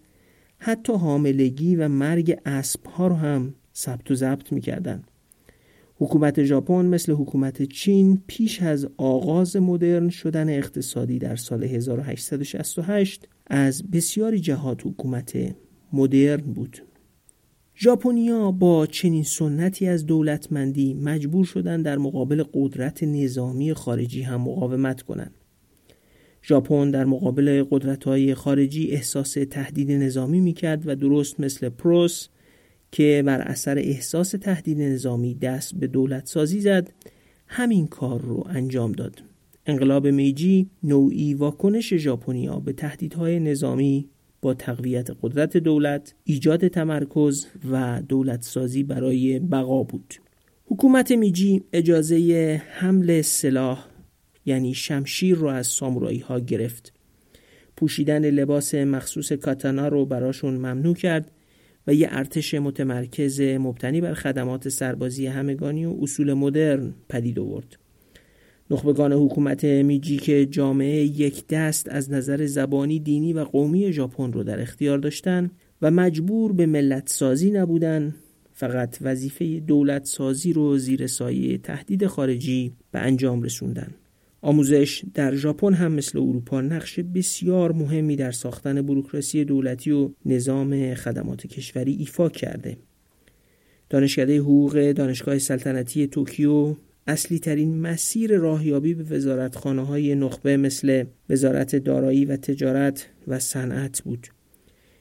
حتی 0.58 0.94
حاملگی 0.94 1.76
و 1.76 1.88
مرگ 1.88 2.38
اسب 2.46 2.86
ها 2.86 3.08
رو 3.08 3.16
هم 3.16 3.54
ثبت 3.76 4.12
و 4.12 4.16
ضبط 4.16 4.52
می‌کردن. 4.52 5.04
حکومت 5.98 6.44
ژاپن 6.44 6.86
مثل 6.86 7.12
حکومت 7.12 7.64
چین 7.64 8.22
پیش 8.28 8.62
از 8.62 8.88
آغاز 8.98 9.56
مدرن 9.56 10.10
شدن 10.10 10.50
اقتصادی 10.50 11.20
در 11.20 11.36
سال 11.36 11.64
1868 11.64 13.28
از 13.48 13.92
بسیاری 13.92 14.40
جهات 14.40 14.86
حکومت 14.86 15.56
مدرن 15.94 16.42
بود. 16.42 16.82
ژاپنیا 17.78 18.52
با 18.52 18.86
چنین 18.86 19.24
سنتی 19.24 19.88
از 19.88 20.06
دولتمندی 20.06 20.94
مجبور 20.94 21.46
شدن 21.46 21.82
در 21.82 21.98
مقابل 21.98 22.44
قدرت 22.54 23.04
نظامی 23.04 23.74
خارجی 23.74 24.22
هم 24.22 24.42
مقاومت 24.42 25.02
کنند 25.02 25.34
ژاپن 26.48 26.92
در 26.92 27.06
مقابل 27.06 27.64
قدرت‌های 27.70 28.36
خارجی 28.36 28.92
احساس 28.92 29.34
تهدید 29.34 29.92
نظامی 29.92 30.40
می‌کرد 30.40 30.82
و 30.86 30.96
درست 30.96 31.40
مثل 31.40 31.70
پروس 31.70 32.28
که 32.92 33.24
بر 33.26 33.42
اثر 33.42 33.78
احساس 33.78 34.32
تهدید 34.32 34.82
نظامی 34.82 35.36
دست 35.36 35.76
به 35.76 35.88
دولت 35.88 36.26
سازی 36.26 36.60
زد 36.60 36.92
همین 37.48 37.88
کار 37.88 38.22
رو 38.22 38.48
انجام 38.50 38.92
داد. 38.92 39.24
انقلاب 39.66 40.08
میجی 40.08 40.70
نوعی 40.84 41.34
واکنش 41.34 41.94
ژاپنیا 41.94 42.60
به 42.60 42.74
تهدیدهای 42.74 43.40
نظامی 43.40 44.10
با 44.42 44.54
تقویت 44.54 45.10
قدرت 45.22 45.58
دولت 45.58 46.16
ایجاد 46.24 46.68
تمرکز 46.68 47.46
و 47.72 48.02
دولت 48.10 48.42
سازی 48.42 48.84
برای 48.84 49.40
بقا 49.40 49.84
بود. 49.84 50.14
حکومت 50.66 51.12
میجی 51.12 51.64
اجازه 51.74 52.62
حمل 52.70 53.22
سلاح 53.22 53.95
یعنی 54.46 54.74
شمشیر 54.74 55.36
رو 55.36 55.48
از 55.48 55.68
سامورایی 55.68 56.20
ها 56.20 56.40
گرفت 56.40 56.94
پوشیدن 57.78 58.30
لباس 58.30 58.76
مخصوص 58.76 59.32
کاتانا 59.32 59.88
رو 59.88 60.06
براشون 60.06 60.54
ممنوع 60.54 60.96
کرد 60.96 61.32
و 61.88 61.94
یه 61.94 62.08
ارتش 62.12 62.54
متمرکز 62.54 63.42
مبتنی 63.42 64.02
بر 64.02 64.14
خدمات 64.14 64.70
سربازی 64.70 65.28
همگانی 65.28 65.86
و 65.86 65.96
اصول 66.02 66.34
مدرن 66.34 66.94
پدید 67.10 67.40
آورد. 67.40 67.78
نخبگان 68.72 69.14
حکومت 69.14 69.64
میجی 69.64 70.18
که 70.18 70.46
جامعه 70.46 71.04
یک 71.04 71.48
دست 71.48 71.90
از 71.90 72.12
نظر 72.12 72.46
زبانی 72.46 73.00
دینی 73.00 73.34
و 73.34 73.44
قومی 73.44 73.94
ژاپن 73.94 74.32
رو 74.32 74.44
در 74.44 74.62
اختیار 74.62 74.98
داشتند 74.98 75.52
و 75.82 75.92
مجبور 75.92 76.54
به 76.54 76.66
ملت 76.66 77.10
سازی 77.10 77.52
نبودن 77.52 78.16
فقط 78.54 78.98
وظیفه 79.02 79.60
دولت 79.60 80.06
سازی 80.06 80.54
رو 80.54 80.78
زیر 80.78 81.08
سایه 81.08 81.58
تهدید 81.58 82.08
خارجی 82.08 82.72
به 82.92 83.00
انجام 83.00 83.44
رسوندن. 83.44 83.92
آموزش 84.46 85.04
در 85.14 85.36
ژاپن 85.36 85.74
هم 85.74 85.92
مثل 85.92 86.18
اروپا 86.18 86.62
نقش 86.62 87.00
بسیار 87.00 87.72
مهمی 87.72 88.16
در 88.16 88.32
ساختن 88.32 88.82
بروکراسی 88.82 89.46
دولتی 89.46 89.92
و 89.92 90.12
نظام 90.26 90.94
خدمات 90.94 91.48
کشوری 91.48 91.94
ایفا 91.94 92.30
کرده. 92.30 92.78
دانشکده 93.90 94.40
حقوق 94.40 94.92
دانشگاه 94.92 95.40
سلطنتی 95.40 96.08
توکیو 96.08 96.76
اصلی 97.08 97.40
ترین 97.40 97.78
مسیر 97.82 98.38
راهیابی 98.38 98.94
به 98.94 99.16
وزارتخانه 99.16 99.86
های 99.86 100.16
نخبه 100.16 100.58
مثل 100.58 101.04
وزارت 101.30 101.76
دارایی 101.76 102.26
و 102.26 102.38
تجارت 102.38 103.10
و 103.28 103.40
صنعت 103.40 104.02
بود. 104.02 104.28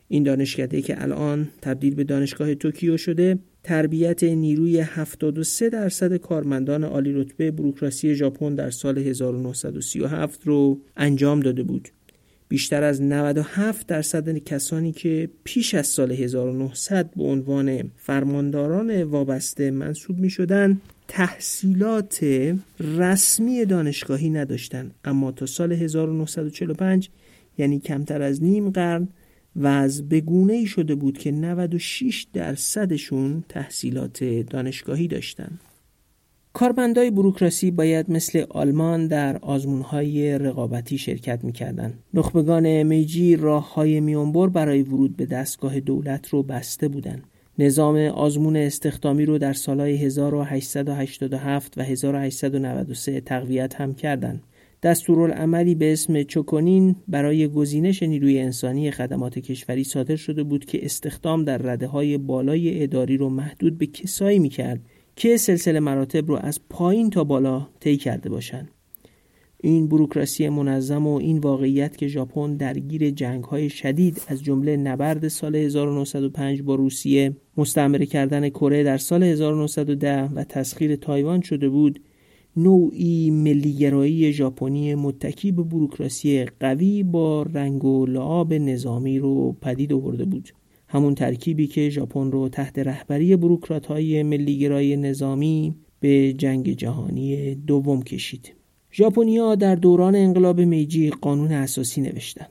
این 0.09 0.23
دانشکده 0.23 0.83
که 0.83 1.03
الان 1.03 1.49
تبدیل 1.63 1.95
به 1.95 2.05
دانشگاه 2.05 2.55
توکیو 2.55 2.97
شده 2.97 3.39
تربیت 3.65 4.25
نیروی 4.25 4.81
73 4.81 5.69
درصد 5.69 6.17
کارمندان 6.17 6.85
عالی 6.85 7.13
رتبه 7.13 7.51
بروکراسی 7.51 8.15
ژاپن 8.15 8.55
در 8.55 8.71
سال 8.71 8.99
1937 8.99 10.41
رو 10.45 10.81
انجام 10.97 11.41
داده 11.41 11.63
بود. 11.63 11.89
بیشتر 12.49 12.83
از 12.83 13.03
97 13.03 13.87
درصد 13.87 14.39
کسانی 14.39 14.93
که 14.93 15.29
پیش 15.45 15.75
از 15.75 15.87
سال 15.87 16.13
1900 16.13 17.11
به 17.17 17.23
عنوان 17.23 17.91
فرمانداران 17.97 19.03
وابسته 19.03 19.71
منصوب 19.71 20.19
می 20.19 20.31
شدن 20.31 20.81
تحصیلات 21.09 22.25
رسمی 22.81 23.65
دانشگاهی 23.65 24.31
نداشتند 24.31 24.95
اما 25.05 25.33
تا 25.33 25.47
سال 25.47 25.73
1945 25.73 27.11
یعنی 27.59 27.81
کمتر 27.81 28.23
از 28.23 28.43
نیم 28.43 28.71
قرن 28.71 29.09
وضع 29.57 30.05
به 30.05 30.21
گونه 30.21 30.53
ای 30.53 30.67
شده 30.67 30.95
بود 30.95 31.19
که 31.19 31.31
96 31.31 32.27
درصدشون 32.33 33.45
تحصیلات 33.49 34.25
دانشگاهی 34.25 35.09
داشتن. 35.09 35.59
کارمندای 36.53 37.11
بروکراسی 37.11 37.71
باید 37.71 38.11
مثل 38.11 38.45
آلمان 38.49 39.07
در 39.07 39.37
آزمونهای 39.37 40.39
رقابتی 40.39 40.99
شرکت 40.99 41.45
می‌کردند. 41.45 41.99
نخبگان 42.15 42.83
میجی 42.83 43.37
راه 43.37 43.75
های 43.75 44.01
میانبر 44.01 44.49
برای 44.49 44.83
ورود 44.83 45.17
به 45.17 45.27
دستگاه 45.27 45.81
دولت 45.81 46.29
رو 46.29 46.43
بسته 46.43 46.89
بودند. 46.89 47.25
نظام 47.59 47.97
آزمون 47.97 48.57
استخدامی 48.57 49.27
رو 49.27 49.39
در 49.39 49.53
سالهای 49.53 49.97
1887 49.97 51.79
و 51.79 51.83
1893 51.83 53.21
تقویت 53.21 53.81
هم 53.81 53.95
کردند. 53.95 54.43
دستورالعملی 54.85 55.75
به 55.75 55.93
اسم 55.93 56.23
چوکونین 56.23 56.97
برای 57.09 57.49
گزینش 57.49 58.03
نیروی 58.03 58.39
انسانی 58.39 58.91
خدمات 58.91 59.39
کشوری 59.39 59.85
صادر 59.85 60.17
شده 60.17 60.43
بود 60.43 60.65
که 60.65 60.85
استخدام 60.85 61.45
در 61.45 61.59
رده 61.59 61.87
های 61.87 62.19
بالای 62.19 62.83
اداری 62.83 63.17
رو 63.17 63.29
محدود 63.29 63.79
به 63.79 63.87
کسایی 63.87 64.39
می‌کرد 64.39 64.81
که 65.17 65.37
سلسله 65.37 65.81
مراتب 65.81 66.29
رو 66.29 66.37
از 66.37 66.61
پایین 66.71 67.11
تا 67.11 67.25
بالا 67.25 67.67
طی 67.81 67.97
کرده 67.97 68.31
باشند. 68.31 68.71
این 69.61 69.89
بروکراسی 69.89 70.49
منظم 70.49 71.07
و 71.07 71.17
این 71.17 71.39
واقعیت 71.39 71.97
که 71.97 72.09
ژاپن 72.09 72.57
درگیر 72.57 73.11
جنگ 73.11 73.69
شدید 73.69 74.23
از 74.29 74.43
جمله 74.43 74.77
نبرد 74.77 75.29
سال 75.29 75.57
1905 75.57 76.63
با 76.63 76.75
روسیه 76.75 77.37
مستعمره 77.57 78.07
کردن 78.07 78.49
کره 78.49 78.83
در 78.83 78.99
سال 78.99 79.23
1910 79.23 80.23
و 80.35 80.45
تسخیر 80.45 80.97
تایوان 80.97 81.41
شده 81.41 81.69
بود 81.69 82.01
نوعی 82.57 83.31
ملیگرایی 83.31 84.33
ژاپنی 84.33 84.95
متکی 84.95 85.53
به 85.53 85.63
بروکراسی 85.63 86.45
قوی 86.45 87.03
با 87.03 87.43
رنگ 87.43 87.85
و 87.85 88.07
لعاب 88.07 88.55
نظامی 88.55 89.19
رو 89.19 89.53
پدید 89.53 89.93
آورده 89.93 90.25
بود 90.25 90.49
همون 90.89 91.15
ترکیبی 91.15 91.67
که 91.67 91.91
ژاپن 91.91 92.31
رو 92.31 92.49
تحت 92.49 92.79
رهبری 92.79 93.37
بروکرات 93.37 93.87
های 93.87 94.23
ملیگرایی 94.23 94.97
نظامی 94.97 95.75
به 96.01 96.33
جنگ 96.33 96.73
جهانی 96.73 97.55
دوم 97.55 98.03
کشید 98.03 98.55
ژاپنیا 98.97 99.55
در 99.55 99.75
دوران 99.75 100.15
انقلاب 100.15 100.61
میجی 100.61 101.11
قانون 101.11 101.53
اساسی 101.53 102.01
نوشتند. 102.01 102.51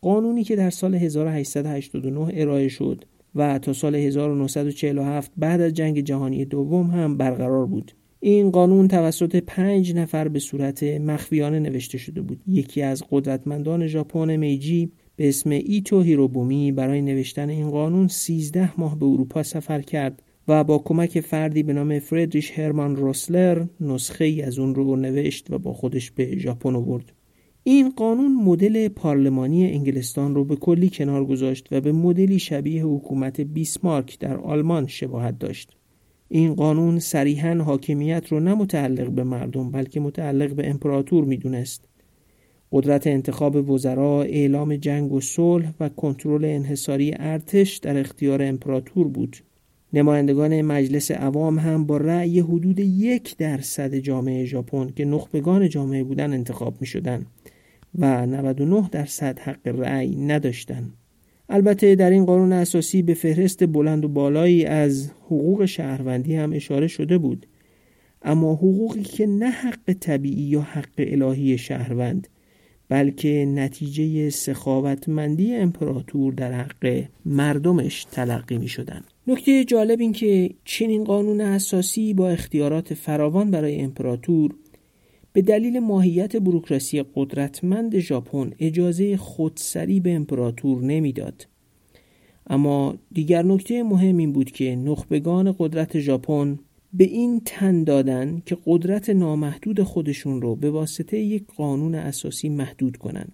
قانونی 0.00 0.44
که 0.44 0.56
در 0.56 0.70
سال 0.70 0.94
1889 0.94 2.32
ارائه 2.34 2.68
شد 2.68 3.04
و 3.34 3.58
تا 3.58 3.72
سال 3.72 3.94
1947 3.94 5.32
بعد 5.36 5.60
از 5.60 5.72
جنگ 5.72 6.00
جهانی 6.00 6.44
دوم 6.44 6.90
هم 6.90 7.16
برقرار 7.16 7.66
بود. 7.66 7.92
این 8.22 8.50
قانون 8.50 8.88
توسط 8.88 9.36
پنج 9.36 9.94
نفر 9.94 10.28
به 10.28 10.38
صورت 10.38 10.82
مخفیانه 10.82 11.58
نوشته 11.58 11.98
شده 11.98 12.20
بود. 12.20 12.40
یکی 12.46 12.82
از 12.82 13.04
قدرتمندان 13.10 13.86
ژاپن 13.86 14.36
میجی 14.36 14.92
به 15.16 15.28
اسم 15.28 15.50
ایتو 15.50 16.00
هیروبومی 16.00 16.72
برای 16.72 17.02
نوشتن 17.02 17.48
این 17.48 17.70
قانون 17.70 18.08
13 18.08 18.80
ماه 18.80 18.98
به 18.98 19.06
اروپا 19.06 19.42
سفر 19.42 19.80
کرد 19.80 20.22
و 20.48 20.64
با 20.64 20.78
کمک 20.78 21.20
فردی 21.20 21.62
به 21.62 21.72
نام 21.72 21.98
فردریش 21.98 22.58
هرمان 22.58 22.96
روسلر 22.96 23.64
نسخه 23.80 24.24
ای 24.24 24.42
از 24.42 24.58
اون 24.58 24.74
رو 24.74 24.96
نوشت 24.96 25.50
و 25.50 25.58
با 25.58 25.72
خودش 25.72 26.10
به 26.10 26.38
ژاپن 26.38 26.76
آورد. 26.76 27.12
این 27.64 27.90
قانون 27.90 28.34
مدل 28.34 28.88
پارلمانی 28.88 29.66
انگلستان 29.66 30.34
رو 30.34 30.44
به 30.44 30.56
کلی 30.56 30.90
کنار 30.94 31.24
گذاشت 31.24 31.68
و 31.70 31.80
به 31.80 31.92
مدلی 31.92 32.38
شبیه 32.38 32.84
حکومت 32.84 33.40
بیسمارک 33.40 34.18
در 34.18 34.36
آلمان 34.36 34.86
شباهت 34.86 35.38
داشت. 35.38 35.76
این 36.32 36.54
قانون 36.54 36.98
صریحا 36.98 37.54
حاکمیت 37.54 38.28
رو 38.28 38.40
نه 38.40 38.54
متعلق 38.54 39.08
به 39.08 39.24
مردم 39.24 39.70
بلکه 39.70 40.00
متعلق 40.00 40.52
به 40.52 40.70
امپراتور 40.70 41.24
می‌دونست. 41.24 41.84
قدرت 42.72 43.06
انتخاب 43.06 43.70
وزرا، 43.70 44.22
اعلام 44.22 44.76
جنگ 44.76 45.12
و 45.12 45.20
صلح 45.20 45.72
و 45.80 45.88
کنترل 45.88 46.44
انحصاری 46.44 47.14
ارتش 47.18 47.76
در 47.76 47.98
اختیار 47.98 48.42
امپراتور 48.42 49.08
بود. 49.08 49.36
نمایندگان 49.92 50.62
مجلس 50.62 51.10
عوام 51.10 51.58
هم 51.58 51.86
با 51.86 51.96
رأی 51.96 52.40
حدود 52.40 52.80
یک 52.80 53.36
درصد 53.36 53.94
جامعه 53.94 54.44
ژاپن 54.44 54.90
که 54.96 55.04
نخبگان 55.04 55.68
جامعه 55.68 56.04
بودن 56.04 56.32
انتخاب 56.32 56.74
می 56.80 56.86
شدن 56.86 57.26
و 57.98 58.26
99 58.26 58.88
درصد 58.92 59.38
حق 59.38 59.68
رأی 59.68 60.16
نداشتند. 60.16 60.92
البته 61.52 61.94
در 61.94 62.10
این 62.10 62.26
قانون 62.26 62.52
اساسی 62.52 63.02
به 63.02 63.14
فهرست 63.14 63.66
بلند 63.66 64.04
و 64.04 64.08
بالایی 64.08 64.64
از 64.64 65.10
حقوق 65.26 65.64
شهروندی 65.64 66.34
هم 66.34 66.52
اشاره 66.52 66.86
شده 66.86 67.18
بود 67.18 67.46
اما 68.22 68.54
حقوقی 68.54 69.02
که 69.02 69.26
نه 69.26 69.50
حق 69.50 69.92
طبیعی 70.00 70.42
یا 70.42 70.60
حق 70.60 70.94
الهی 70.98 71.58
شهروند 71.58 72.28
بلکه 72.88 73.44
نتیجه 73.48 74.30
سخاوتمندی 74.30 75.54
امپراتور 75.54 76.32
در 76.32 76.52
حق 76.52 77.04
مردمش 77.24 78.04
تلقی 78.04 78.58
می 78.58 78.68
شدن. 78.68 79.02
نکته 79.26 79.64
جالب 79.64 80.00
این 80.00 80.12
که 80.12 80.50
چنین 80.64 81.04
قانون 81.04 81.40
اساسی 81.40 82.14
با 82.14 82.28
اختیارات 82.28 82.94
فراوان 82.94 83.50
برای 83.50 83.80
امپراتور 83.80 84.54
به 85.32 85.42
دلیل 85.42 85.78
ماهیت 85.78 86.36
بروکراسی 86.36 87.04
قدرتمند 87.14 87.98
ژاپن 87.98 88.50
اجازه 88.58 89.16
خودسری 89.16 90.00
به 90.00 90.14
امپراتور 90.14 90.82
نمی‌داد. 90.82 91.46
اما 92.46 92.94
دیگر 93.12 93.42
نکته 93.42 93.82
مهم 93.82 94.16
این 94.16 94.32
بود 94.32 94.50
که 94.50 94.76
نخبگان 94.76 95.54
قدرت 95.58 95.98
ژاپن 95.98 96.58
به 96.92 97.04
این 97.04 97.42
تن 97.44 97.84
دادن 97.84 98.42
که 98.46 98.58
قدرت 98.66 99.10
نامحدود 99.10 99.82
خودشون 99.82 100.42
رو 100.42 100.56
به 100.56 100.70
واسطه 100.70 101.18
یک 101.18 101.44
قانون 101.56 101.94
اساسی 101.94 102.48
محدود 102.48 102.96
کنند. 102.96 103.32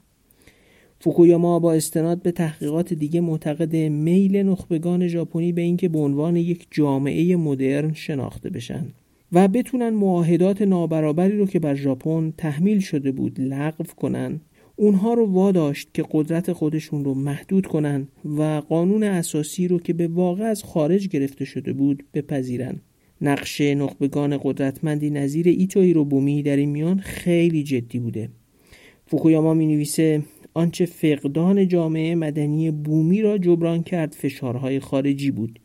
فوکویاما 1.00 1.58
با 1.58 1.72
استناد 1.72 2.22
به 2.22 2.32
تحقیقات 2.32 2.94
دیگه 2.94 3.20
معتقد 3.20 3.76
میل 3.76 4.36
نخبگان 4.36 5.08
ژاپنی 5.08 5.52
به 5.52 5.62
اینکه 5.62 5.88
به 5.88 5.98
عنوان 5.98 6.36
یک 6.36 6.66
جامعه 6.70 7.36
مدرن 7.36 7.92
شناخته 7.92 8.50
بشن 8.50 8.86
و 9.36 9.48
بتونن 9.48 9.90
معاهدات 9.90 10.62
نابرابری 10.62 11.38
رو 11.38 11.46
که 11.46 11.58
بر 11.58 11.74
ژاپن 11.74 12.32
تحمیل 12.38 12.80
شده 12.80 13.12
بود 13.12 13.40
لغو 13.40 13.84
کنن. 13.84 14.40
اونها 14.76 15.14
رو 15.14 15.26
واداشت 15.26 15.88
که 15.94 16.04
قدرت 16.10 16.52
خودشون 16.52 17.04
رو 17.04 17.14
محدود 17.14 17.66
کنن 17.66 18.08
و 18.24 18.42
قانون 18.68 19.02
اساسی 19.02 19.68
رو 19.68 19.78
که 19.78 19.92
به 19.92 20.08
واقع 20.08 20.44
از 20.44 20.64
خارج 20.64 21.08
گرفته 21.08 21.44
شده 21.44 21.72
بود 21.72 22.04
بپذیرن. 22.14 22.80
نقش 23.20 23.60
نخبگان 23.60 24.40
قدرتمندی 24.42 25.10
نظیر 25.10 25.48
ایتو 25.48 26.04
بومی 26.04 26.42
در 26.42 26.56
این 26.56 26.68
میان 26.68 26.98
خیلی 26.98 27.62
جدی 27.62 27.98
بوده. 27.98 28.28
فوکویاما 29.06 29.54
می 29.54 29.66
نویسه 29.66 30.22
آنچه 30.54 30.86
فقدان 30.86 31.68
جامعه 31.68 32.14
مدنی 32.14 32.70
بومی 32.70 33.22
را 33.22 33.38
جبران 33.38 33.82
کرد 33.82 34.12
فشارهای 34.12 34.80
خارجی 34.80 35.30
بود. 35.30 35.58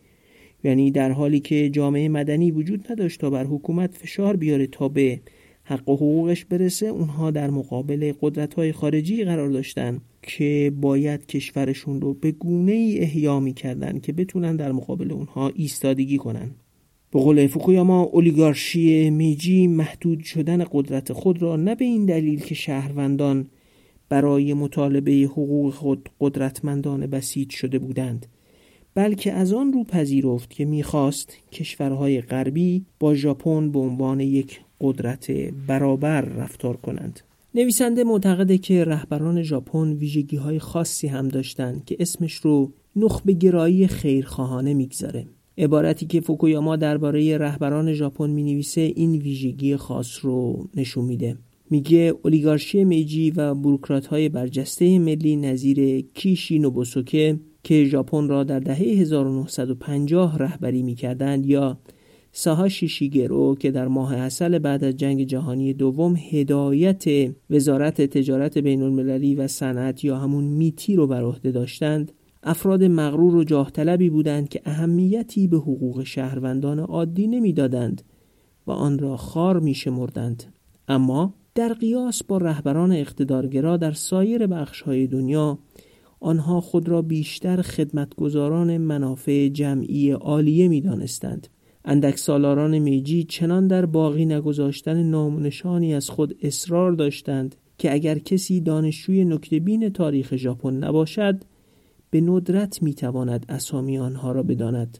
یعنی 0.63 0.91
در 0.91 1.11
حالی 1.11 1.39
که 1.39 1.69
جامعه 1.69 2.09
مدنی 2.09 2.51
وجود 2.51 2.91
نداشت 2.91 3.19
تا 3.19 3.29
بر 3.29 3.45
حکومت 3.45 3.97
فشار 3.97 4.35
بیاره 4.35 4.67
تا 4.67 4.87
به 4.87 5.19
حق 5.63 5.89
و 5.89 5.95
حقوقش 5.95 6.45
برسه 6.45 6.85
اونها 6.85 7.31
در 7.31 7.49
مقابل 7.49 8.13
قدرت 8.21 8.53
های 8.53 8.71
خارجی 8.71 9.23
قرار 9.23 9.49
داشتن 9.49 10.01
که 10.21 10.73
باید 10.81 11.25
کشورشون 11.25 12.01
رو 12.01 12.13
به 12.13 12.31
گونه 12.31 12.71
ای 12.71 12.99
احیا 12.99 13.39
می‌کردن 13.39 13.99
که 13.99 14.13
بتونن 14.13 14.55
در 14.55 14.71
مقابل 14.71 15.11
اونها 15.11 15.51
ایستادگی 15.55 16.17
کنن. 16.17 16.51
به 17.11 17.19
قول 17.19 17.47
فوکویاما 17.47 18.03
اولیگارشی 18.03 19.09
میجی 19.09 19.67
محدود 19.67 20.19
شدن 20.23 20.65
قدرت 20.71 21.13
خود 21.13 21.41
را 21.41 21.55
نه 21.55 21.75
به 21.75 21.85
این 21.85 22.05
دلیل 22.05 22.39
که 22.39 22.55
شهروندان 22.55 23.47
برای 24.09 24.53
مطالبه 24.53 25.11
حقوق 25.11 25.73
خود 25.73 26.09
قدرتمندان 26.19 27.07
بسیج 27.07 27.49
شده 27.49 27.79
بودند 27.79 28.25
بلکه 28.95 29.33
از 29.33 29.53
آن 29.53 29.73
رو 29.73 29.83
پذیرفت 29.83 30.49
که 30.49 30.65
می‌خواست 30.65 31.33
کشورهای 31.51 32.21
غربی 32.21 32.85
با 32.99 33.15
ژاپن 33.15 33.71
به 33.71 33.79
عنوان 33.79 34.19
یک 34.19 34.61
قدرت 34.81 35.31
برابر 35.67 36.21
رفتار 36.21 36.77
کنند. 36.77 37.19
نویسنده 37.55 38.03
معتقده 38.03 38.57
که 38.57 38.85
رهبران 38.85 39.43
ژاپن 39.43 39.93
ویژگی 39.93 40.37
های 40.37 40.59
خاصی 40.59 41.07
هم 41.07 41.27
داشتند 41.27 41.85
که 41.85 41.97
اسمش 41.99 42.33
رو 42.33 42.71
نخبه 42.95 43.33
گرایی 43.33 43.87
خیرخواهانه 43.87 44.73
می‌گذاره. 44.73 45.25
عبارتی 45.57 46.05
که 46.05 46.21
فوکویاما 46.21 46.75
درباره 46.75 47.37
رهبران 47.37 47.93
ژاپن 47.93 48.29
می‌نویسه 48.29 48.81
این 48.81 49.15
ویژگی 49.15 49.75
خاص 49.75 50.25
رو 50.25 50.67
نشون 50.75 51.05
میده. 51.05 51.37
میگه 51.69 52.13
اولیگارشی 52.23 52.83
میجی 52.83 53.31
و 53.31 53.55
بروکرات 53.55 54.07
های 54.07 54.29
برجسته 54.29 54.99
ملی 54.99 55.35
نظیر 55.35 56.01
کیشی 56.01 56.59
نوبوسوکه 56.59 57.39
که 57.63 57.85
ژاپن 57.85 58.27
را 58.27 58.43
در 58.43 58.59
دهه 58.59 58.77
1950 58.77 60.37
رهبری 60.37 60.83
می‌کردند 60.83 61.45
یا 61.45 61.77
ساها 62.31 62.69
شیشیگرو 62.69 63.55
که 63.55 63.71
در 63.71 63.87
ماه 63.87 64.15
اصل 64.15 64.59
بعد 64.59 64.83
از 64.83 64.97
جنگ 64.97 65.23
جهانی 65.23 65.73
دوم 65.73 66.15
هدایت 66.31 67.33
وزارت 67.49 68.01
تجارت 68.01 68.57
بین 68.57 68.81
المللی 68.81 69.35
و 69.35 69.47
صنعت 69.47 70.03
یا 70.03 70.17
همون 70.17 70.43
میتی 70.43 70.95
رو 70.95 71.07
بر 71.07 71.23
عهده 71.23 71.51
داشتند 71.51 72.11
افراد 72.43 72.83
مغرور 72.83 73.35
و 73.35 73.43
جاه 73.43 73.71
طلبی 73.71 74.09
بودند 74.09 74.49
که 74.49 74.61
اهمیتی 74.65 75.47
به 75.47 75.57
حقوق 75.57 76.03
شهروندان 76.03 76.79
عادی 76.79 77.27
نمی‌دادند 77.27 78.01
و 78.67 78.71
آن 78.71 78.99
را 78.99 79.17
خار 79.17 79.59
می 79.59 79.73
شمردند. 79.73 80.43
اما 80.87 81.33
در 81.55 81.73
قیاس 81.73 82.23
با 82.23 82.37
رهبران 82.37 82.91
اقتدارگرا 82.91 83.77
در 83.77 83.91
سایر 83.91 84.47
بخشهای 84.47 85.07
دنیا 85.07 85.59
آنها 86.23 86.61
خود 86.61 86.89
را 86.89 87.01
بیشتر 87.01 87.61
خدمتگزاران 87.61 88.77
منافع 88.77 89.47
جمعی 89.47 90.11
عالیه 90.11 90.67
می 90.67 90.81
دانستند. 90.81 91.47
اندک 91.85 92.17
سالاران 92.17 92.79
میجی 92.79 93.23
چنان 93.23 93.67
در 93.67 93.85
باقی 93.85 94.25
نگذاشتن 94.25 95.03
نامنشانی 95.03 95.93
از 95.93 96.09
خود 96.09 96.37
اصرار 96.41 96.91
داشتند 96.91 97.55
که 97.77 97.93
اگر 97.93 98.19
کسی 98.19 98.61
دانشجوی 98.61 99.25
نکتبین 99.25 99.89
تاریخ 99.89 100.35
ژاپن 100.35 100.73
نباشد 100.73 101.43
به 102.09 102.21
ندرت 102.21 102.83
می‌تواند 102.83 103.45
اسامی 103.49 103.97
آنها 103.97 104.31
را 104.31 104.43
بداند 104.43 104.97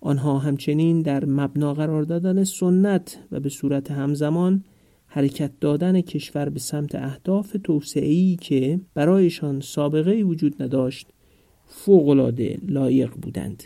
آنها 0.00 0.38
همچنین 0.38 1.02
در 1.02 1.24
مبنا 1.24 1.74
قرار 1.74 2.02
دادن 2.02 2.44
سنت 2.44 3.18
و 3.32 3.40
به 3.40 3.48
صورت 3.48 3.90
همزمان 3.90 4.64
حرکت 5.12 5.50
دادن 5.60 6.00
کشور 6.00 6.48
به 6.48 6.58
سمت 6.58 6.94
اهداف 6.94 7.56
توسعه‌ای 7.64 8.36
که 8.40 8.80
برایشان 8.94 9.60
سابقه 9.60 10.22
وجود 10.22 10.62
نداشت 10.62 11.08
فوق‌العاده 11.66 12.58
لایق 12.68 13.10
بودند. 13.10 13.64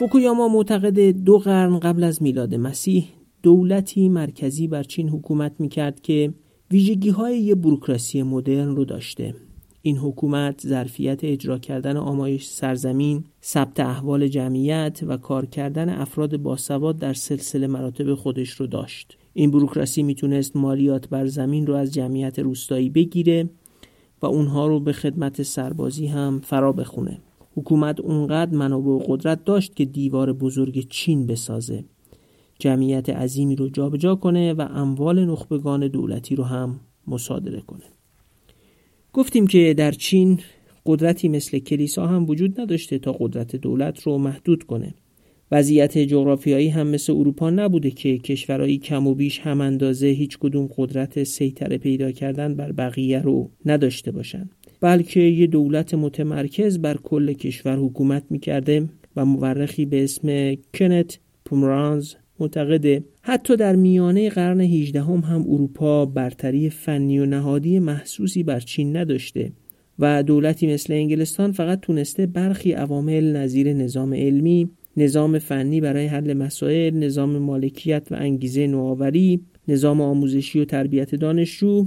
فوکویاما 0.00 0.48
معتقد 0.48 1.00
دو 1.00 1.38
قرن 1.38 1.78
قبل 1.78 2.04
از 2.04 2.22
میلاد 2.22 2.54
مسیح 2.54 3.08
دولتی 3.42 4.08
مرکزی 4.08 4.68
بر 4.68 4.82
چین 4.82 5.08
حکومت 5.08 5.52
می‌کرد 5.58 6.00
که 6.00 6.34
ویژگی 6.70 7.08
های 7.08 7.40
یه 7.40 7.54
بروکراسی 7.54 8.22
مدرن 8.22 8.76
رو 8.76 8.84
داشته 8.84 9.34
این 9.82 9.96
حکومت 9.96 10.66
ظرفیت 10.66 11.24
اجرا 11.24 11.58
کردن 11.58 11.96
آمایش 11.96 12.44
سرزمین، 12.46 13.24
ثبت 13.42 13.80
احوال 13.80 14.28
جمعیت 14.28 15.00
و 15.06 15.16
کار 15.16 15.46
کردن 15.46 15.88
افراد 15.88 16.36
باسواد 16.36 16.98
در 16.98 17.12
سلسله 17.12 17.66
مراتب 17.66 18.14
خودش 18.14 18.50
رو 18.50 18.66
داشت. 18.66 19.18
این 19.32 19.50
بروکراسی 19.50 20.02
می‌تونست 20.02 20.56
مالیات 20.56 21.08
بر 21.08 21.26
زمین 21.26 21.66
رو 21.66 21.74
از 21.74 21.94
جمعیت 21.94 22.38
روستایی 22.38 22.90
بگیره 22.90 23.50
و 24.22 24.26
اونها 24.26 24.66
رو 24.66 24.80
به 24.80 24.92
خدمت 24.92 25.42
سربازی 25.42 26.06
هم 26.06 26.40
فرا 26.44 26.72
بخونه. 26.72 27.18
حکومت 27.60 28.00
اونقدر 28.00 28.56
منابع 28.56 28.90
و 28.90 28.98
قدرت 28.98 29.44
داشت 29.44 29.76
که 29.76 29.84
دیوار 29.84 30.32
بزرگ 30.32 30.88
چین 30.88 31.26
بسازه. 31.26 31.84
جمعیت 32.58 33.10
عظیمی 33.10 33.56
رو 33.56 33.68
جابجا 33.68 34.14
کنه 34.14 34.52
و 34.52 34.60
اموال 34.60 35.24
نخبگان 35.24 35.88
دولتی 35.88 36.36
رو 36.36 36.44
هم 36.44 36.80
مصادره 37.06 37.60
کنه. 37.60 37.84
گفتیم 39.12 39.46
که 39.46 39.74
در 39.74 39.92
چین 39.92 40.40
قدرتی 40.86 41.28
مثل 41.28 41.58
کلیسا 41.58 42.06
هم 42.06 42.26
وجود 42.26 42.60
نداشته 42.60 42.98
تا 42.98 43.12
قدرت 43.12 43.56
دولت 43.56 44.02
رو 44.02 44.18
محدود 44.18 44.62
کنه. 44.62 44.94
وضعیت 45.52 45.98
جغرافیایی 45.98 46.68
هم 46.68 46.86
مثل 46.86 47.12
اروپا 47.12 47.50
نبوده 47.50 47.90
که 47.90 48.18
کشورهایی 48.18 48.78
کم 48.78 49.06
و 49.06 49.14
بیش 49.14 49.40
هم 49.40 49.60
اندازه 49.60 50.06
هیچ 50.06 50.38
کدوم 50.38 50.68
قدرت 50.76 51.24
سیطره 51.24 51.78
پیدا 51.78 52.12
کردن 52.12 52.54
بر 52.54 52.72
بقیه 52.72 53.20
رو 53.20 53.50
نداشته 53.66 54.10
باشن 54.10 54.50
بلکه 54.80 55.20
یه 55.20 55.46
دولت 55.46 55.94
متمرکز 55.94 56.78
بر 56.78 56.96
کل 56.96 57.32
کشور 57.32 57.76
حکومت 57.76 58.22
می‌کرده 58.30 58.88
و 59.16 59.24
مورخی 59.24 59.86
به 59.86 60.04
اسم 60.04 60.54
کنت 60.74 61.18
پومرانز 61.44 62.14
معتقده. 62.40 63.04
حتی 63.22 63.56
در 63.56 63.76
میانه 63.76 64.30
قرن 64.30 64.60
18 64.60 65.02
هم, 65.02 65.20
هم 65.20 65.44
اروپا 65.48 66.06
برتری 66.06 66.70
فنی 66.70 67.18
و 67.18 67.26
نهادی 67.26 67.78
محسوسی 67.78 68.42
بر 68.42 68.60
چین 68.60 68.96
نداشته 68.96 69.52
و 69.98 70.22
دولتی 70.22 70.72
مثل 70.72 70.92
انگلستان 70.92 71.52
فقط 71.52 71.80
تونسته 71.80 72.26
برخی 72.26 72.72
عوامل 72.72 73.36
نظیر 73.36 73.72
نظام 73.72 74.14
علمی 74.14 74.70
نظام 74.96 75.38
فنی 75.38 75.80
برای 75.80 76.06
حل 76.06 76.32
مسائل، 76.34 76.94
نظام 76.94 77.38
مالکیت 77.38 78.08
و 78.10 78.14
انگیزه 78.14 78.66
نوآوری، 78.66 79.40
نظام 79.68 80.00
آموزشی 80.00 80.60
و 80.60 80.64
تربیت 80.64 81.14
دانشجو 81.14 81.86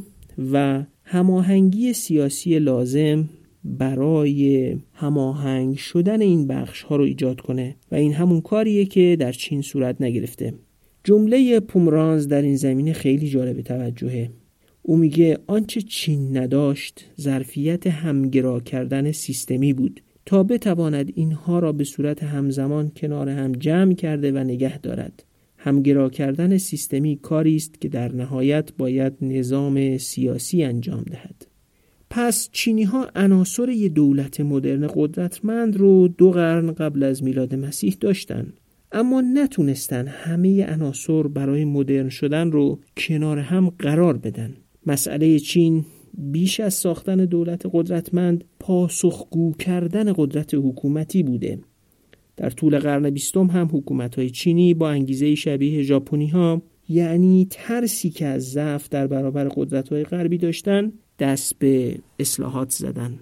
و 0.51 0.83
هماهنگی 1.03 1.93
سیاسی 1.93 2.59
لازم 2.59 3.29
برای 3.63 4.75
هماهنگ 4.93 5.77
شدن 5.77 6.21
این 6.21 6.47
بخش 6.47 6.81
ها 6.81 6.95
رو 6.95 7.03
ایجاد 7.03 7.41
کنه 7.41 7.75
و 7.91 7.95
این 7.95 8.13
همون 8.13 8.41
کاریه 8.41 8.85
که 8.85 9.17
در 9.19 9.31
چین 9.31 9.61
صورت 9.61 10.01
نگرفته. 10.01 10.53
جمله 11.03 11.59
پومرانز 11.59 12.27
در 12.27 12.41
این 12.41 12.55
زمینه 12.55 12.93
خیلی 12.93 13.29
جالب 13.29 13.61
توجهه. 13.61 14.29
او 14.81 14.97
میگه 14.97 15.37
آنچه 15.47 15.81
چین 15.81 16.37
نداشت 16.37 17.05
ظرفیت 17.21 17.87
همگرا 17.87 18.59
کردن 18.59 19.11
سیستمی 19.11 19.73
بود. 19.73 20.01
تا 20.25 20.43
بتواند 20.43 21.11
اینها 21.15 21.59
را 21.59 21.71
به 21.71 21.83
صورت 21.83 22.23
همزمان 22.23 22.91
کنار 22.95 23.29
هم 23.29 23.51
جمع 23.51 23.93
کرده 23.93 24.31
و 24.31 24.37
نگه 24.37 24.77
دارد. 24.77 25.23
همگرا 25.65 26.09
کردن 26.09 26.57
سیستمی 26.57 27.19
کاری 27.21 27.55
است 27.55 27.81
که 27.81 27.89
در 27.89 28.11
نهایت 28.11 28.69
باید 28.77 29.13
نظام 29.21 29.97
سیاسی 29.97 30.63
انجام 30.63 31.03
دهد. 31.03 31.47
پس 32.09 32.49
چینی 32.51 32.83
ها 32.83 33.07
عناصر 33.15 33.69
یک 33.69 33.93
دولت 33.93 34.41
مدرن 34.41 34.87
قدرتمند 34.95 35.77
رو 35.77 36.07
دو 36.07 36.31
قرن 36.31 36.71
قبل 36.71 37.03
از 37.03 37.23
میلاد 37.23 37.55
مسیح 37.55 37.97
داشتن 37.99 38.53
اما 38.91 39.21
نتونستن 39.21 40.07
همه 40.07 40.65
عناصر 40.65 41.23
برای 41.23 41.65
مدرن 41.65 42.09
شدن 42.09 42.51
رو 42.51 42.79
کنار 42.97 43.39
هم 43.39 43.69
قرار 43.69 44.17
بدن. 44.17 44.53
مسئله 44.85 45.39
چین 45.39 45.85
بیش 46.17 46.59
از 46.59 46.73
ساختن 46.73 47.25
دولت 47.25 47.65
قدرتمند 47.71 48.43
پاسخگو 48.59 49.53
کردن 49.53 50.13
قدرت 50.15 50.53
حکومتی 50.53 51.23
بوده. 51.23 51.59
در 52.37 52.49
طول 52.49 52.79
قرن 52.79 53.09
بیستم 53.09 53.47
هم 53.47 53.69
حکومت 53.73 54.15
های 54.15 54.29
چینی 54.29 54.73
با 54.73 54.89
انگیزه 54.89 55.35
شبیه 55.35 55.83
ژاپنی 55.83 56.27
ها 56.27 56.61
یعنی 56.89 57.47
ترسی 57.49 58.09
که 58.09 58.25
از 58.25 58.51
ضعف 58.51 58.89
در 58.89 59.07
برابر 59.07 59.47
قدرت 59.47 59.89
های 59.89 60.03
غربی 60.03 60.37
داشتن 60.37 60.91
دست 61.19 61.59
به 61.59 61.97
اصلاحات 62.19 62.69
زدن. 62.69 63.19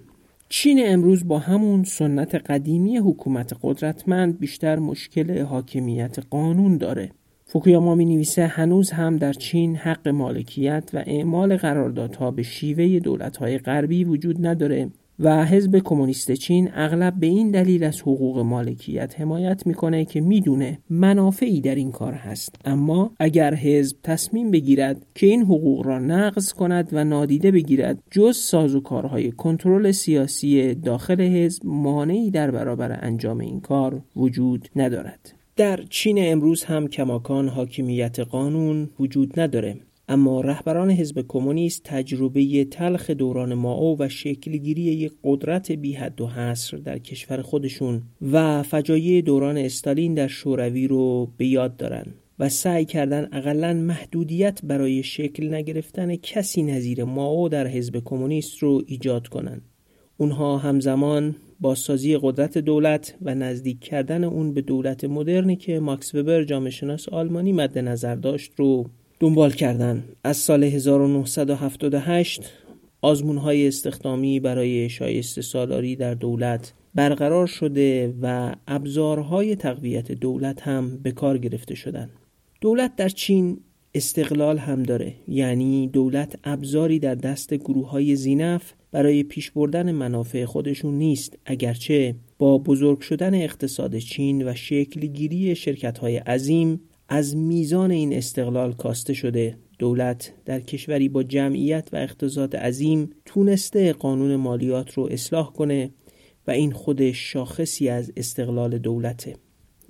چین 0.48 0.82
امروز 0.84 1.28
با 1.28 1.38
همون 1.38 1.84
سنت 1.84 2.34
قدیمی 2.34 2.96
حکومت 2.96 3.52
قدرتمند 3.62 4.38
بیشتر 4.38 4.78
مشکل 4.78 5.42
حاکمیت 5.42 6.18
قانون 6.30 6.76
داره. 6.76 7.10
فوکویاما 7.46 7.94
می 7.94 8.04
نویسه 8.04 8.46
هنوز 8.46 8.90
هم 8.90 9.16
در 9.16 9.32
چین 9.32 9.76
حق 9.76 10.08
مالکیت 10.08 10.90
و 10.94 11.04
اعمال 11.06 11.56
قراردادها 11.56 12.30
به 12.30 12.42
شیوه 12.42 12.98
دولتهای 12.98 13.58
غربی 13.58 14.04
وجود 14.04 14.46
نداره. 14.46 14.90
و 15.22 15.44
حزب 15.46 15.78
کمونیست 15.78 16.32
چین 16.32 16.70
اغلب 16.74 17.14
به 17.14 17.26
این 17.26 17.50
دلیل 17.50 17.84
از 17.84 18.00
حقوق 18.00 18.38
مالکیت 18.38 19.20
حمایت 19.20 19.66
می‌کنه 19.66 20.04
که 20.04 20.20
می‌دونه 20.20 20.78
منافعی 20.90 21.60
در 21.60 21.74
این 21.74 21.92
کار 21.92 22.12
هست. 22.12 22.56
اما 22.64 23.12
اگر 23.18 23.54
حزب 23.54 23.96
تصمیم 24.02 24.50
بگیرد 24.50 25.06
که 25.14 25.26
این 25.26 25.42
حقوق 25.42 25.86
را 25.86 25.98
نقض 25.98 26.52
کند 26.52 26.88
و 26.92 27.04
نادیده 27.04 27.50
بگیرد 27.50 28.02
جز 28.10 28.36
سازوکارهای 28.36 29.30
کنترل 29.30 29.90
سیاسی 29.90 30.74
داخل 30.74 31.20
حزب 31.20 31.62
مانعی 31.66 32.30
در 32.30 32.50
برابر 32.50 32.98
انجام 33.02 33.40
این 33.40 33.60
کار 33.60 34.02
وجود 34.16 34.68
ندارد. 34.76 35.34
در 35.56 35.80
چین 35.90 36.16
امروز 36.18 36.64
هم 36.64 36.88
کماکان 36.88 37.48
حاکمیت 37.48 38.20
قانون 38.20 38.88
وجود 39.00 39.40
نداره. 39.40 39.76
اما 40.12 40.40
رهبران 40.40 40.90
حزب 40.90 41.24
کمونیست 41.28 41.82
تجربه 41.84 42.64
تلخ 42.64 43.10
دوران 43.10 43.54
ماو 43.54 43.96
و 43.98 44.08
شکلگیری 44.08 44.82
یک 44.82 45.12
قدرت 45.24 45.72
بی 45.72 45.92
حد 45.92 46.20
و 46.20 46.26
حصر 46.26 46.76
در 46.76 46.98
کشور 46.98 47.42
خودشون 47.42 48.02
و 48.32 48.62
فجایع 48.62 49.20
دوران 49.20 49.58
استالین 49.58 50.14
در 50.14 50.26
شوروی 50.26 50.86
رو 50.86 51.28
به 51.36 51.46
یاد 51.46 51.76
دارن 51.76 52.04
و 52.38 52.48
سعی 52.48 52.84
کردن 52.84 53.28
اقلا 53.32 53.74
محدودیت 53.74 54.60
برای 54.64 55.02
شکل 55.02 55.54
نگرفتن 55.54 56.16
کسی 56.16 56.62
نظیر 56.62 57.04
ماو 57.04 57.48
در 57.48 57.66
حزب 57.66 58.02
کمونیست 58.04 58.58
رو 58.58 58.82
ایجاد 58.86 59.28
کنند. 59.28 59.62
اونها 60.16 60.58
همزمان 60.58 61.36
بازسازی 61.60 62.18
قدرت 62.22 62.58
دولت 62.58 63.14
و 63.22 63.34
نزدیک 63.34 63.80
کردن 63.80 64.24
اون 64.24 64.54
به 64.54 64.60
دولت 64.60 65.04
مدرنی 65.04 65.56
که 65.56 65.80
ماکس 65.80 66.14
وبر 66.14 66.44
جامعه 66.44 66.70
شناس 66.70 67.08
آلمانی 67.08 67.52
مد 67.52 67.78
نظر 67.78 68.14
داشت 68.14 68.52
رو 68.56 68.90
دنبال 69.22 69.50
کردن. 69.50 70.04
از 70.24 70.36
سال 70.36 70.64
1978 70.64 72.50
آزمون 73.02 73.36
های 73.36 73.68
استخدامی 73.68 74.40
برای 74.40 74.88
شایسته 74.88 75.42
سالاری 75.42 75.96
در 75.96 76.14
دولت 76.14 76.74
برقرار 76.94 77.46
شده 77.46 78.14
و 78.22 78.54
ابزارهای 78.68 79.56
تقویت 79.56 80.12
دولت 80.12 80.62
هم 80.62 80.98
به 81.02 81.12
کار 81.12 81.38
گرفته 81.38 81.74
شدن. 81.74 82.10
دولت 82.60 82.96
در 82.96 83.08
چین 83.08 83.60
استقلال 83.94 84.58
هم 84.58 84.82
داره. 84.82 85.14
یعنی 85.28 85.88
دولت 85.88 86.38
ابزاری 86.44 86.98
در 86.98 87.14
دست 87.14 87.54
گروه 87.54 87.90
های 87.90 88.16
زینف 88.16 88.72
برای 88.90 89.22
پیش 89.22 89.50
بردن 89.50 89.92
منافع 89.92 90.44
خودشون 90.44 90.94
نیست. 90.94 91.38
اگرچه 91.46 92.14
با 92.38 92.58
بزرگ 92.58 93.00
شدن 93.00 93.34
اقتصاد 93.34 93.96
چین 93.96 94.48
و 94.48 94.54
شکلگیری 94.54 95.54
شرکت 95.54 95.98
های 95.98 96.16
عظیم 96.16 96.80
از 97.08 97.36
میزان 97.36 97.90
این 97.90 98.12
استقلال 98.12 98.72
کاسته 98.72 99.14
شده. 99.14 99.56
دولت 99.78 100.32
در 100.44 100.60
کشوری 100.60 101.08
با 101.08 101.22
جمعیت 101.22 101.88
و 101.92 101.96
اقتصاد 101.96 102.56
عظیم 102.56 103.10
تونسته 103.24 103.92
قانون 103.92 104.36
مالیات 104.36 104.92
رو 104.92 105.08
اصلاح 105.10 105.52
کنه 105.52 105.90
و 106.46 106.50
این 106.50 106.72
خودش 106.72 107.32
شاخصی 107.32 107.88
از 107.88 108.12
استقلال 108.16 108.78
دولته. 108.78 109.36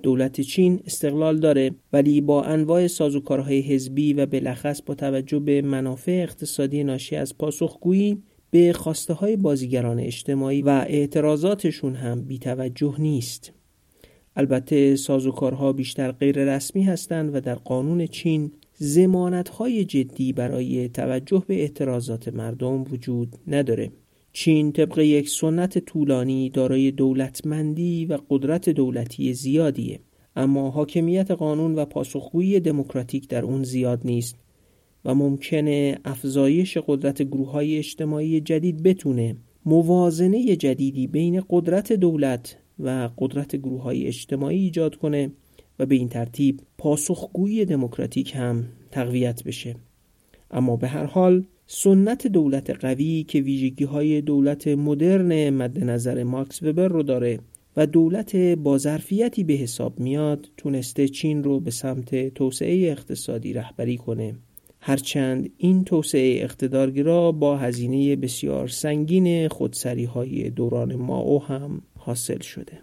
دولت 0.03 0.41
چین 0.41 0.79
استقلال 0.85 1.39
داره 1.39 1.71
ولی 1.93 2.21
با 2.21 2.43
انواع 2.43 2.87
سازوکارهای 2.87 3.61
حزبی 3.61 4.13
و 4.13 4.25
بلخص 4.25 4.81
با 4.85 4.95
توجه 4.95 5.39
به 5.39 5.61
منافع 5.61 6.19
اقتصادی 6.23 6.83
ناشی 6.83 7.15
از 7.15 7.37
پاسخگویی 7.37 8.23
به 8.51 8.73
خواسته 8.73 9.13
های 9.13 9.35
بازیگران 9.35 9.99
اجتماعی 9.99 10.61
و 10.61 10.69
اعتراضاتشون 10.69 11.95
هم 11.95 12.21
بیتوجه 12.21 12.95
نیست. 12.99 13.53
البته 14.35 14.95
سازوکارها 14.95 15.73
بیشتر 15.73 16.11
غیر 16.11 16.55
رسمی 16.55 16.83
هستند 16.83 17.35
و 17.35 17.41
در 17.41 17.55
قانون 17.55 18.07
چین 18.07 18.51
زمانت 18.73 19.49
های 19.49 19.85
جدی 19.85 20.33
برای 20.33 20.89
توجه 20.89 21.43
به 21.47 21.61
اعتراضات 21.61 22.27
مردم 22.27 22.83
وجود 22.83 23.35
نداره. 23.47 23.91
چین 24.31 24.71
طبق 24.71 24.99
یک 24.99 25.29
سنت 25.29 25.77
طولانی 25.77 26.49
دارای 26.49 26.91
دولتمندی 26.91 28.05
و 28.05 28.17
قدرت 28.29 28.69
دولتی 28.69 29.33
زیادیه. 29.33 29.99
اما 30.35 30.69
حاکمیت 30.69 31.31
قانون 31.31 31.75
و 31.75 31.85
پاسخگویی 31.85 32.59
دموکراتیک 32.59 33.27
در 33.27 33.43
اون 33.43 33.63
زیاد 33.63 34.01
نیست 34.05 34.35
و 35.05 35.15
ممکنه 35.15 35.99
افزایش 36.05 36.77
قدرت 36.77 37.21
گروه 37.21 37.51
های 37.51 37.77
اجتماعی 37.77 38.41
جدید 38.41 38.83
بتونه 38.83 39.35
موازنه 39.65 40.55
جدیدی 40.55 41.07
بین 41.07 41.43
قدرت 41.49 41.93
دولت 41.93 42.57
و 42.79 43.09
قدرت 43.17 43.55
گروه 43.55 43.81
های 43.81 44.07
اجتماعی 44.07 44.59
ایجاد 44.59 44.95
کنه 44.95 45.31
و 45.79 45.85
به 45.85 45.95
این 45.95 46.09
ترتیب 46.09 46.61
پاسخگویی 46.77 47.65
دموکراتیک 47.65 48.35
هم 48.35 48.65
تقویت 48.91 49.43
بشه. 49.43 49.75
اما 50.51 50.75
به 50.75 50.87
هر 50.87 51.05
حال 51.05 51.43
سنت 51.67 52.27
دولت 52.27 52.69
قوی 52.69 53.23
که 53.27 53.41
ویژگی 53.41 53.83
های 53.83 54.21
دولت 54.21 54.67
مدرن 54.67 55.49
مد 55.49 55.83
نظر 55.83 56.23
ماکس 56.23 56.63
وبر 56.63 56.87
رو 56.87 57.03
داره 57.03 57.39
و 57.77 57.87
دولت 57.87 58.35
با 58.35 58.77
ظرفیتی 58.77 59.43
به 59.43 59.53
حساب 59.53 59.99
میاد 59.99 60.49
تونسته 60.57 61.07
چین 61.07 61.43
رو 61.43 61.59
به 61.59 61.71
سمت 61.71 62.33
توسعه 62.33 62.91
اقتصادی 62.91 63.53
رهبری 63.53 63.97
کنه. 63.97 64.35
هرچند 64.79 65.49
این 65.57 65.83
توسعه 65.83 66.43
اقتدارگرا 66.43 67.31
با 67.31 67.57
هزینه 67.57 68.15
بسیار 68.15 68.67
سنگین 68.67 69.47
خودسری 69.47 70.05
های 70.05 70.49
دوران 70.49 70.95
ماو 70.95 71.43
هم 71.43 71.81
حاصل 72.05 72.39
شده. 72.39 72.79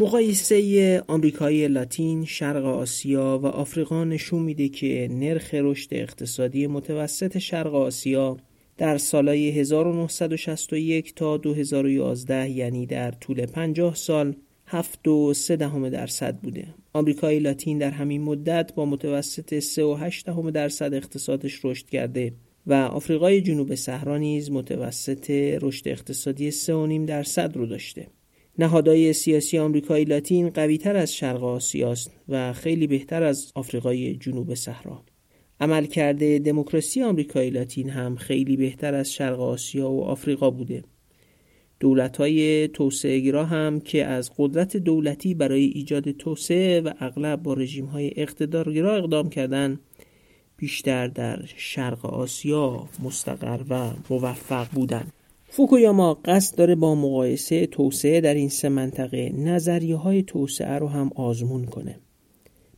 مقایسه 0.00 1.02
آمریکای 1.08 1.68
لاتین، 1.68 2.24
شرق 2.24 2.64
آسیا 2.64 3.40
و 3.42 3.46
آفریقا 3.46 4.04
نشون 4.04 4.42
میده 4.42 4.68
که 4.68 5.08
نرخ 5.10 5.54
رشد 5.54 5.88
اقتصادی 5.94 6.66
متوسط 6.66 7.38
شرق 7.38 7.74
آسیا 7.74 8.36
در 8.78 8.98
سالهای 8.98 9.50
1961 9.50 11.14
تا 11.14 11.36
2011 11.36 12.50
یعنی 12.50 12.86
در 12.86 13.10
طول 13.10 13.46
50 13.46 13.94
سال 13.94 14.34
7 14.66 15.08
و 15.08 15.34
3 15.34 15.56
درصد 15.90 16.36
بوده. 16.36 16.74
آمریکای 16.92 17.38
لاتین 17.38 17.78
در 17.78 17.90
همین 17.90 18.22
مدت 18.22 18.74
با 18.74 18.84
متوسط 18.84 19.58
3 19.58 19.84
و 19.84 19.94
8 19.94 20.26
دهم 20.26 20.50
درصد 20.50 20.94
اقتصادش 20.94 21.64
رشد 21.64 21.86
کرده 21.86 22.32
و 22.66 22.72
آفریقای 22.72 23.40
جنوب 23.40 23.74
صحرا 23.74 24.18
نیز 24.18 24.50
متوسط 24.50 25.30
رشد 25.62 25.88
اقتصادی 25.88 26.52
3.5 26.52 26.66
درصد 27.06 27.56
رو 27.56 27.66
داشته. 27.66 28.06
نهادهای 28.58 29.12
سیاسی 29.12 29.58
آمریکای 29.58 30.04
لاتین 30.04 30.50
قویتر 30.50 30.96
از 30.96 31.14
شرق 31.14 31.44
آسیاست 31.44 32.10
و 32.28 32.52
خیلی 32.52 32.86
بهتر 32.86 33.22
از 33.22 33.52
آفریقای 33.54 34.14
جنوب 34.14 34.54
صحرا. 34.54 35.02
عملکرد 35.60 36.38
دموکراسی 36.38 37.02
آمریکای 37.02 37.50
لاتین 37.50 37.90
هم 37.90 38.16
خیلی 38.16 38.56
بهتر 38.56 38.94
از 38.94 39.12
شرق 39.12 39.40
آسیا 39.40 39.90
و 39.90 40.04
آفریقا 40.04 40.50
بوده. 40.50 40.84
دولت 41.80 42.16
های 42.16 42.68
توسعه 42.68 43.44
هم 43.44 43.80
که 43.80 44.04
از 44.04 44.30
قدرت 44.38 44.76
دولتی 44.76 45.34
برای 45.34 45.64
ایجاد 45.64 46.10
توسعه 46.10 46.80
و 46.80 46.92
اغلب 47.00 47.42
با 47.42 47.54
رژیم 47.54 47.84
های 47.84 48.12
اقتدارگرا 48.16 48.96
اقدام 48.96 49.30
کردن 49.30 49.80
بیشتر 50.56 51.06
در 51.06 51.42
شرق 51.56 52.06
آسیا 52.06 52.88
مستقر 53.04 53.60
و 53.70 53.90
موفق 54.10 54.68
بودند. 54.72 55.12
فوکویاما 55.50 56.14
قصد 56.14 56.58
داره 56.58 56.74
با 56.74 56.94
مقایسه 56.94 57.66
توسعه 57.66 58.20
در 58.20 58.34
این 58.34 58.48
سه 58.48 58.68
منطقه 58.68 59.32
نظریه 59.36 59.96
های 59.96 60.22
توسعه 60.22 60.78
رو 60.78 60.88
هم 60.88 61.10
آزمون 61.14 61.64
کنه. 61.64 61.98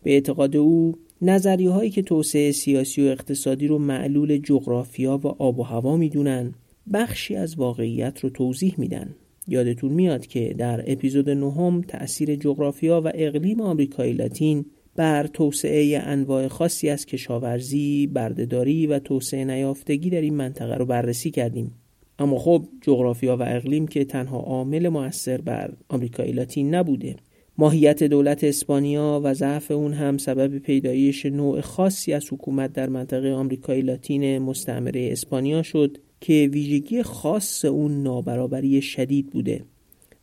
به 0.03 0.13
اعتقاد 0.13 0.57
او 0.57 0.99
نظریه 1.23 1.71
هایی 1.71 1.91
که 1.91 2.03
توسعه 2.03 2.53
سیاسی 2.53 3.03
و 3.03 3.11
اقتصادی 3.11 3.67
رو 3.67 3.79
معلول 3.79 4.39
جغرافیا 4.39 5.21
و 5.23 5.27
آب 5.27 5.59
و 5.59 5.63
هوا 5.63 5.97
می‌دونن 5.97 6.55
بخشی 6.93 7.37
از 7.37 7.57
واقعیت 7.57 8.21
رو 8.21 8.31
توضیح 8.31 8.75
میدن. 8.79 9.15
یادتون 9.49 9.93
میاد 9.93 10.27
که 10.27 10.55
در 10.59 10.93
اپیزود 10.93 11.31
نهم 11.31 11.81
تأثیر 11.81 12.37
جغرافیا 12.37 13.03
و 13.05 13.13
اقلیم 13.15 13.61
آمریکای 13.61 14.13
لاتین 14.13 14.65
بر 14.97 15.27
توسعه 15.27 15.99
انواع 15.99 16.49
خاصی 16.49 16.89
از 16.89 17.07
کشاورزی، 17.07 18.07
بردهداری 18.07 18.87
و 18.87 18.99
توسعه 18.99 19.45
نیافتگی 19.45 20.11
در 20.11 20.21
این 20.21 20.35
منطقه 20.35 20.75
رو 20.75 20.87
بررسی 20.87 21.31
کردیم. 21.31 21.75
اما 22.19 22.39
خب 22.39 22.65
جغرافیا 22.81 23.37
و 23.37 23.43
اقلیم 23.43 23.87
که 23.87 24.05
تنها 24.05 24.39
عامل 24.39 24.89
موثر 24.89 25.41
بر 25.41 25.73
آمریکای 25.89 26.33
لاتین 26.33 26.75
نبوده 26.75 27.17
ماهیت 27.61 28.03
دولت 28.03 28.45
اسپانیا 28.45 29.21
و 29.25 29.35
ضعف 29.35 29.71
اون 29.71 29.93
هم 29.93 30.19
سبب 30.19 30.59
پیدایش 30.59 31.27
نوع 31.27 31.61
خاصی 31.61 32.13
از 32.13 32.33
حکومت 32.33 32.73
در 32.73 32.89
منطقه 32.89 33.33
آمریکای 33.33 33.81
لاتین 33.81 34.39
مستعمره 34.39 35.09
اسپانیا 35.13 35.63
شد 35.63 35.99
که 36.21 36.51
ویژگی 36.53 37.03
خاص 37.03 37.65
اون 37.65 38.03
نابرابری 38.03 38.83
شدید 38.83 39.31
بوده 39.31 39.65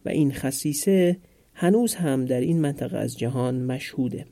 و 0.06 0.10
این 0.10 0.34
خصیصه 0.34 1.17
هنوز 1.54 1.95
هم 1.95 2.26
در 2.26 2.41
این 2.41 2.62
منطقه 2.62 2.97
از 2.97 3.17
جهان 3.17 3.63
مشهوده. 3.63 4.26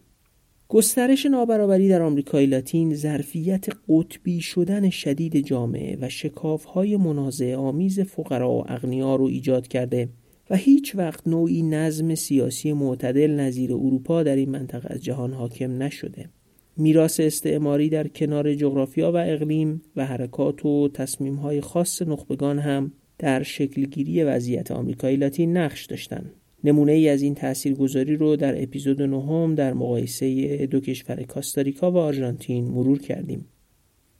گسترش 0.67 1.25
نابرابری 1.25 1.89
در 1.89 2.01
آمریکای 2.01 2.45
لاتین 2.45 2.95
ظرفیت 2.95 3.65
قطبی 3.89 4.41
شدن 4.41 4.89
شدید 4.89 5.37
جامعه 5.37 5.97
و 6.01 6.09
شکافهای 6.09 6.97
منازع 6.97 7.55
آمیز 7.55 7.99
فقرا 7.99 8.51
و 8.51 8.71
اغنیا 8.71 9.15
رو 9.15 9.25
ایجاد 9.25 9.67
کرده. 9.67 10.09
و 10.49 10.55
هیچ 10.55 10.95
وقت 10.95 11.27
نوعی 11.27 11.61
نظم 11.61 12.15
سیاسی 12.15 12.73
معتدل 12.73 13.31
نظیر 13.31 13.73
اروپا 13.73 14.23
در 14.23 14.35
این 14.35 14.49
منطقه 14.49 14.93
از 14.93 15.03
جهان 15.03 15.33
حاکم 15.33 15.83
نشده. 15.83 16.29
میراث 16.77 17.19
استعماری 17.19 17.89
در 17.89 18.07
کنار 18.07 18.53
جغرافیا 18.53 19.11
و 19.11 19.15
اقلیم 19.15 19.81
و 19.95 20.05
حرکات 20.05 20.65
و 20.65 20.89
تصمیمهای 20.93 21.61
خاص 21.61 22.01
نخبگان 22.01 22.59
هم 22.59 22.91
در 23.17 23.43
شکلگیری 23.43 24.23
وضعیت 24.23 24.71
آمریکای 24.71 25.15
لاتین 25.15 25.57
نقش 25.57 25.85
داشتند. 25.85 26.33
نمونه 26.63 26.91
ای 26.91 27.09
از 27.09 27.21
این 27.21 27.35
تاثیرگذاری 27.35 28.15
رو 28.15 28.35
در 28.35 28.63
اپیزود 28.63 29.01
نهم 29.01 29.55
در 29.55 29.73
مقایسه 29.73 30.65
دو 30.65 30.79
کشور 30.79 31.23
کاستاریکا 31.23 31.91
و 31.91 31.97
آرژانتین 31.97 32.67
مرور 32.67 32.99
کردیم. 32.99 33.45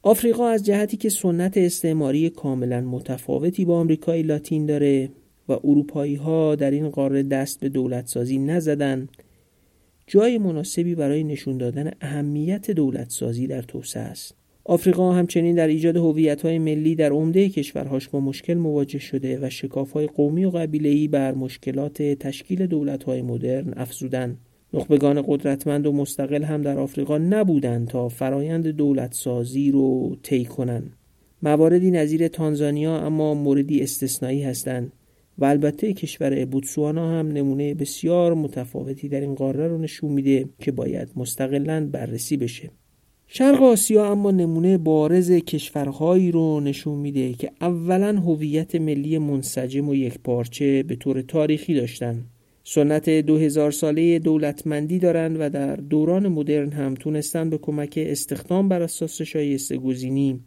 آفریقا 0.01 0.47
از 0.47 0.65
جهتی 0.65 0.97
که 0.97 1.09
سنت 1.09 1.57
استعماری 1.57 2.29
کاملا 2.29 2.81
متفاوتی 2.81 3.65
با 3.65 3.79
آمریکای 3.79 4.21
لاتین 4.23 4.65
داره 4.65 5.09
و 5.49 5.53
اروپایی 5.63 6.15
ها 6.15 6.55
در 6.55 6.71
این 6.71 6.89
قاره 6.89 7.23
دست 7.23 7.59
به 7.59 7.69
دولتسازی 7.69 8.37
نزدن 8.37 9.07
جای 10.07 10.37
مناسبی 10.37 10.95
برای 10.95 11.23
نشون 11.23 11.57
دادن 11.57 11.91
اهمیت 12.01 12.71
دولتسازی 12.71 13.47
در 13.47 13.61
توسعه 13.61 14.03
است. 14.03 14.35
آفریقا 14.63 15.13
همچنین 15.13 15.55
در 15.55 15.67
ایجاد 15.67 15.97
هویت‌های 15.97 16.59
ملی 16.59 16.95
در 16.95 17.11
عمده 17.11 17.49
کشورهاش 17.49 18.09
با 18.09 18.19
مشکل 18.19 18.53
مواجه 18.53 18.99
شده 18.99 19.39
و 19.41 19.49
شکاف‌های 19.49 20.07
قومی 20.07 20.45
و 20.45 20.49
قبیله‌ای 20.49 21.07
بر 21.07 21.33
مشکلات 21.33 22.01
تشکیل 22.01 22.67
دولت‌های 22.67 23.21
مدرن 23.21 23.73
افزودن. 23.77 24.37
نخبگان 24.73 25.23
قدرتمند 25.27 25.87
و 25.87 25.91
مستقل 25.91 26.43
هم 26.43 26.61
در 26.61 26.77
آفریقا 26.77 27.17
نبودند 27.17 27.87
تا 27.87 28.09
فرایند 28.09 28.67
دولتسازی 28.67 29.71
رو 29.71 30.15
طی 30.23 30.45
کنند. 30.45 30.93
مواردی 31.41 31.91
نظیر 31.91 32.27
تانزانیا 32.27 32.99
اما 32.99 33.33
موردی 33.33 33.81
استثنایی 33.81 34.43
هستند 34.43 34.91
و 35.39 35.45
البته 35.45 35.93
کشور 35.93 36.45
بوتسوانا 36.45 37.19
هم 37.19 37.27
نمونه 37.27 37.73
بسیار 37.73 38.33
متفاوتی 38.33 39.09
در 39.09 39.21
این 39.21 39.35
قاره 39.35 39.67
رو 39.67 39.77
نشون 39.77 40.11
میده 40.11 40.49
که 40.59 40.71
باید 40.71 41.09
مستقلا 41.15 41.89
بررسی 41.91 42.37
بشه. 42.37 42.69
شرق 43.27 43.63
آسیا 43.63 44.11
اما 44.11 44.31
نمونه 44.31 44.77
بارز 44.77 45.31
کشورهایی 45.31 46.31
رو 46.31 46.59
نشون 46.59 46.97
میده 46.97 47.33
که 47.33 47.51
اولا 47.61 48.19
هویت 48.19 48.75
ملی 48.75 49.17
منسجم 49.17 49.89
و 49.89 49.95
یک 49.95 50.19
پارچه 50.23 50.83
به 50.83 50.95
طور 50.95 51.21
تاریخی 51.21 51.73
داشتن 51.73 52.25
سنت 52.63 53.09
دو 53.09 53.37
هزار 53.37 53.71
ساله 53.71 54.19
دولتمندی 54.19 54.99
دارند 54.99 55.37
و 55.39 55.49
در 55.49 55.75
دوران 55.75 56.27
مدرن 56.27 56.71
هم 56.71 56.93
تونستن 56.93 57.49
به 57.49 57.57
کمک 57.57 57.93
استخدام 57.97 58.69
بر 58.69 58.81
اساس 58.81 59.21
شایسته 59.21 59.77
گزینی 59.77 60.39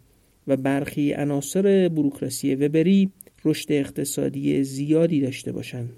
و 0.46 0.56
برخی 0.56 1.12
عناصر 1.12 1.88
بروکراسی 1.88 2.54
وبری 2.54 3.10
رشد 3.44 3.72
اقتصادی 3.72 4.64
زیادی 4.64 5.20
داشته 5.20 5.52
باشند. 5.52 5.90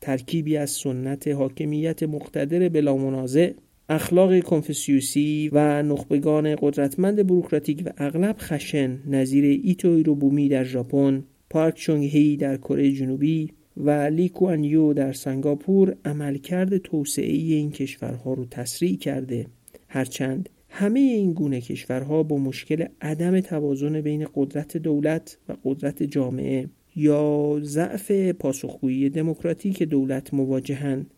ترکیبی 0.00 0.56
از 0.56 0.70
سنت 0.70 1.28
حاکمیت 1.28 2.02
مقتدر 2.02 2.68
بلا 2.68 2.96
منازع 2.96 3.52
اخلاق 3.88 4.40
کنفوسیوسی 4.40 5.50
و 5.52 5.82
نخبگان 5.82 6.56
قدرتمند 6.60 7.26
بروکراتیک 7.26 7.82
و 7.86 7.90
اغلب 7.96 8.36
خشن 8.38 8.98
نظیر 9.06 9.60
ایتو 9.64 9.88
ایروبومی 9.88 10.48
در 10.48 10.64
ژاپن، 10.64 11.24
پارک 11.50 11.74
چونگ 11.74 12.04
هی 12.04 12.36
در 12.36 12.56
کره 12.56 12.92
جنوبی 12.92 13.50
و 13.76 13.90
لی 13.90 14.28
کوانیو 14.28 14.92
در 14.92 15.12
سنگاپور 15.12 15.96
عملکرد 16.04 16.78
توسعه 16.78 17.32
این 17.32 17.70
کشورها 17.70 18.34
رو 18.34 18.46
تسریع 18.50 18.96
کرده 18.96 19.46
هرچند 19.88 20.48
همه 20.68 21.00
این 21.00 21.32
گونه 21.32 21.60
کشورها 21.60 22.22
با 22.22 22.36
مشکل 22.36 22.86
عدم 23.00 23.40
توازن 23.40 24.00
بین 24.00 24.26
قدرت 24.34 24.76
دولت 24.76 25.38
و 25.48 25.56
قدرت 25.64 26.02
جامعه 26.02 26.68
یا 26.96 27.58
ضعف 27.62 28.10
پاسخگویی 28.12 29.10
دموکراتیک 29.10 29.82
دولت 29.82 30.34
مواجهند 30.34 31.10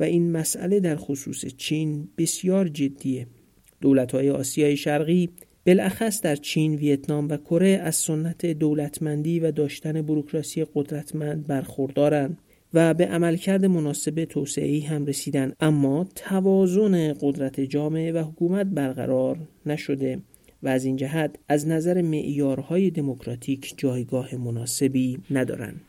و 0.00 0.02
این 0.02 0.32
مسئله 0.32 0.80
در 0.80 0.96
خصوص 0.96 1.44
چین 1.46 2.08
بسیار 2.18 2.68
جدیه. 2.68 3.26
های 4.12 4.30
آسیای 4.30 4.76
شرقی 4.76 5.30
بالاخص 5.66 6.20
در 6.20 6.36
چین، 6.36 6.74
ویتنام 6.74 7.28
و 7.28 7.36
کره 7.36 7.68
از 7.68 7.96
سنت 7.96 8.46
دولتمندی 8.46 9.40
و 9.40 9.50
داشتن 9.50 10.02
بروکراسی 10.02 10.66
قدرتمند 10.74 11.46
برخوردارند 11.46 12.38
و 12.74 12.94
به 12.94 13.06
عملکرد 13.06 13.64
مناسب 13.64 14.24
توسعه 14.24 14.80
هم 14.80 15.06
رسیدن 15.06 15.52
اما 15.60 16.06
توازن 16.14 17.12
قدرت 17.20 17.60
جامعه 17.60 18.12
و 18.12 18.18
حکومت 18.18 18.66
برقرار 18.66 19.38
نشده 19.66 20.18
و 20.62 20.68
از 20.68 20.84
این 20.84 20.96
جهت 20.96 21.36
از 21.48 21.68
نظر 21.68 22.02
معیارهای 22.02 22.90
دموکراتیک 22.90 23.74
جایگاه 23.76 24.34
مناسبی 24.34 25.18
ندارند. 25.30 25.80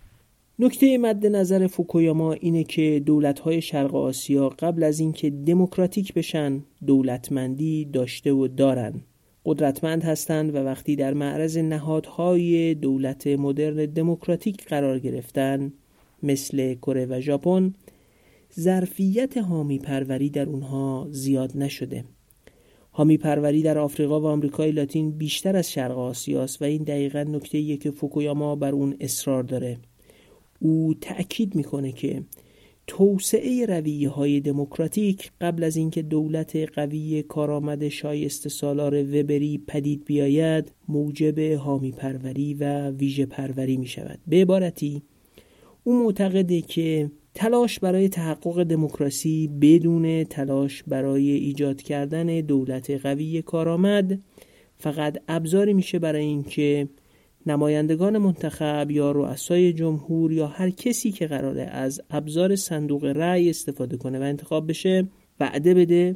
نکته 0.60 0.98
مد 0.98 1.26
نظر 1.26 1.68
فوکویاما 1.68 2.34
اینه 2.34 2.64
که 2.64 3.02
دولت‌های 3.06 3.62
شرق 3.62 3.96
آسیا 3.96 4.50
قبل 4.50 4.84
از 4.84 5.00
اینکه 5.00 5.30
دموکراتیک 5.30 6.14
بشن 6.14 6.64
دولتمندی 6.86 7.86
داشته 7.86 8.32
و 8.32 8.48
دارن 8.48 8.94
قدرتمند 9.46 10.04
هستند 10.04 10.56
و 10.56 10.58
وقتی 10.58 10.96
در 10.96 11.14
معرض 11.14 11.58
نهادهای 11.58 12.76
دولت 12.76 13.28
مدرن 13.28 13.86
دموکراتیک 13.86 14.66
قرار 14.68 15.00
گرفتن 15.00 15.74
مثل 16.24 16.74
کره 16.74 17.06
و 17.06 17.22
ژاپن 17.22 17.74
ظرفیت 18.60 19.38
حامی 19.38 19.80
پروری 19.80 20.30
در 20.30 20.50
اونها 20.50 21.08
زیاد 21.12 21.58
نشده 21.58 22.06
حامی 22.94 23.18
پروری 23.18 23.62
در 23.62 23.78
آفریقا 23.78 24.22
و 24.22 24.26
آمریکای 24.26 24.72
لاتین 24.72 25.12
بیشتر 25.12 25.56
از 25.56 25.72
شرق 25.72 25.98
آسیاست 25.98 26.62
و 26.62 26.66
این 26.66 26.84
دقیقا 26.84 27.24
نکته 27.24 27.78
که 27.78 27.92
فوکویاما 27.92 28.56
بر 28.56 28.72
اون 28.72 28.96
اصرار 29.00 29.44
داره. 29.44 29.78
او 30.60 30.94
تأکید 31.02 31.56
می‌کنه 31.56 31.92
که 31.92 32.24
توسعه 32.88 33.66
رویه 33.66 34.10
های 34.10 34.40
دموکراتیک 34.40 35.32
قبل 35.42 35.64
از 35.64 35.76
اینکه 35.76 36.02
دولت 36.02 36.56
قوی 36.56 37.24
کارآمد 37.24 37.90
شایسته 37.90 38.50
سالار 38.50 39.04
وبری 39.04 39.64
پدید 39.68 40.06
بیاید 40.06 40.72
موجب 40.88 41.40
حامی 41.40 41.92
پروری 41.92 42.54
و 42.54 42.90
ویژه 42.90 43.26
پروری 43.26 43.78
می 43.78 43.88
شود 43.88 44.20
به 44.28 44.42
عبارتی 44.42 45.02
او 45.84 46.04
معتقده 46.04 46.62
که 46.62 47.12
تلاش 47.34 47.80
برای 47.80 48.10
تحقق 48.10 48.64
دموکراسی 48.64 49.48
بدون 49.62 50.24
تلاش 50.24 50.84
برای 50.84 51.30
ایجاد 51.32 51.82
کردن 51.82 52.42
دولت 52.42 52.92
قوی 52.92 53.42
کارآمد. 53.42 54.20
فقط 54.78 55.18
ابزاری 55.28 55.74
میشه 55.74 56.00
برای 56.00 56.26
اینکه 56.26 56.88
نمایندگان 57.46 58.18
منتخب 58.18 58.92
یا 58.92 59.12
رؤسای 59.12 59.74
جمهور 59.74 60.32
یا 60.32 60.48
هر 60.48 60.70
کسی 60.70 61.12
که 61.12 61.28
قراره 61.28 61.64
از 61.64 62.02
ابزار 62.10 62.56
صندوق 62.56 63.06
رأی 63.06 63.50
استفاده 63.50 63.98
کنه 63.98 64.20
و 64.20 64.22
انتخاب 64.22 64.68
بشه 64.68 65.08
وعده 65.40 65.74
بده 65.74 66.16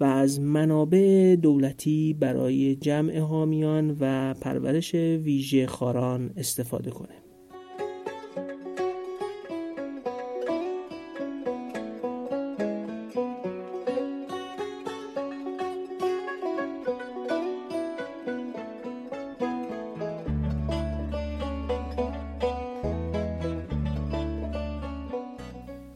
و 0.00 0.04
از 0.04 0.40
منابع 0.40 1.36
دولتی 1.36 2.16
برای 2.20 2.76
جمع 2.76 3.18
حامیان 3.18 3.96
و 4.00 4.34
پرورش 4.34 4.94
ویژه 4.94 5.66
خاران 5.66 6.30
استفاده 6.36 6.90
کنه. 6.90 7.29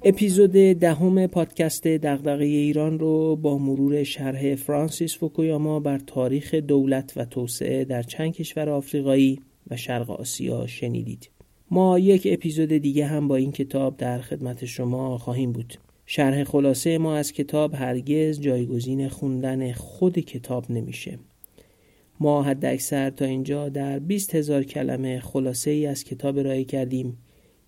اپیزود 0.06 0.52
دهم 0.52 1.26
پادکست 1.26 1.86
دغدغه 1.86 2.44
ایران 2.44 2.98
رو 2.98 3.36
با 3.36 3.58
مرور 3.58 4.04
شرح 4.04 4.54
فرانسیس 4.54 5.18
فوکویاما 5.18 5.80
بر 5.80 5.98
تاریخ 5.98 6.54
دولت 6.54 7.12
و 7.16 7.24
توسعه 7.24 7.84
در 7.84 8.02
چند 8.02 8.32
کشور 8.32 8.68
آفریقایی 8.68 9.40
و 9.70 9.76
شرق 9.76 10.10
آسیا 10.10 10.66
شنیدید. 10.66 11.30
ما 11.70 11.98
یک 11.98 12.28
اپیزود 12.30 12.68
دیگه 12.68 13.06
هم 13.06 13.28
با 13.28 13.36
این 13.36 13.52
کتاب 13.52 13.96
در 13.96 14.20
خدمت 14.20 14.64
شما 14.64 15.18
خواهیم 15.18 15.52
بود. 15.52 15.74
شرح 16.06 16.44
خلاصه 16.44 16.98
ما 16.98 17.16
از 17.16 17.32
کتاب 17.32 17.74
هرگز 17.74 18.40
جایگزین 18.40 19.08
خوندن 19.08 19.72
خود 19.72 20.18
کتاب 20.18 20.70
نمیشه. 20.70 21.18
ما 22.20 22.42
حد 22.42 22.64
اکثر 22.64 23.10
تا 23.10 23.24
اینجا 23.24 23.68
در 23.68 23.98
20 23.98 24.34
هزار 24.34 24.62
کلمه 24.62 25.20
خلاصه 25.20 25.70
ای 25.70 25.86
از 25.86 26.04
کتاب 26.04 26.38
ارائه 26.38 26.64
کردیم 26.64 27.18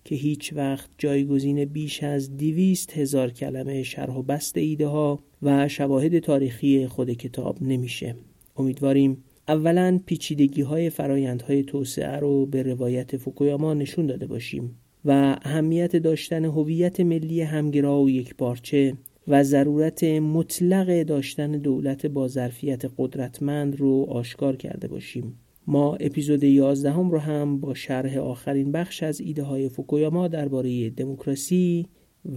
که 0.07 0.15
هیچ 0.15 0.53
وقت 0.53 0.89
جایگزین 0.97 1.65
بیش 1.65 2.03
از 2.03 2.37
دیویست 2.37 2.97
هزار 2.97 3.31
کلمه 3.31 3.83
شرح 3.83 4.15
و 4.15 4.21
بست 4.21 4.57
ایده 4.57 4.87
ها 4.87 5.19
و 5.41 5.67
شواهد 5.67 6.19
تاریخی 6.19 6.87
خود 6.87 7.11
کتاب 7.11 7.57
نمیشه. 7.61 8.15
امیدواریم 8.57 9.23
اولا 9.47 9.99
پیچیدگی 10.05 10.61
های 10.61 10.89
فرایند 10.89 11.41
های 11.41 11.63
توسعه 11.63 12.19
رو 12.19 12.45
به 12.45 12.63
روایت 12.63 13.17
فوکویاما 13.17 13.73
نشون 13.73 14.05
داده 14.05 14.27
باشیم 14.27 14.75
و 15.05 15.37
اهمیت 15.41 15.95
داشتن 15.95 16.45
هویت 16.45 16.99
ملی 16.99 17.41
همگرا 17.41 18.01
و 18.01 18.09
یک 18.09 18.35
پارچه 18.35 18.93
و 19.27 19.43
ضرورت 19.43 20.03
مطلق 20.03 21.03
داشتن 21.03 21.51
دولت 21.51 22.05
با 22.05 22.27
ظرفیت 22.27 22.85
قدرتمند 22.97 23.75
رو 23.75 24.05
آشکار 24.09 24.55
کرده 24.55 24.87
باشیم. 24.87 25.39
ما 25.67 25.95
اپیزود 25.95 26.43
11 26.43 26.91
هم 26.91 27.11
رو 27.11 27.19
هم 27.19 27.59
با 27.59 27.73
شرح 27.73 28.17
آخرین 28.17 28.71
بخش 28.71 29.03
از 29.03 29.21
ایده 29.21 29.43
های 29.43 29.69
فوکویاما 29.69 30.27
درباره 30.27 30.89
دموکراسی 30.89 31.87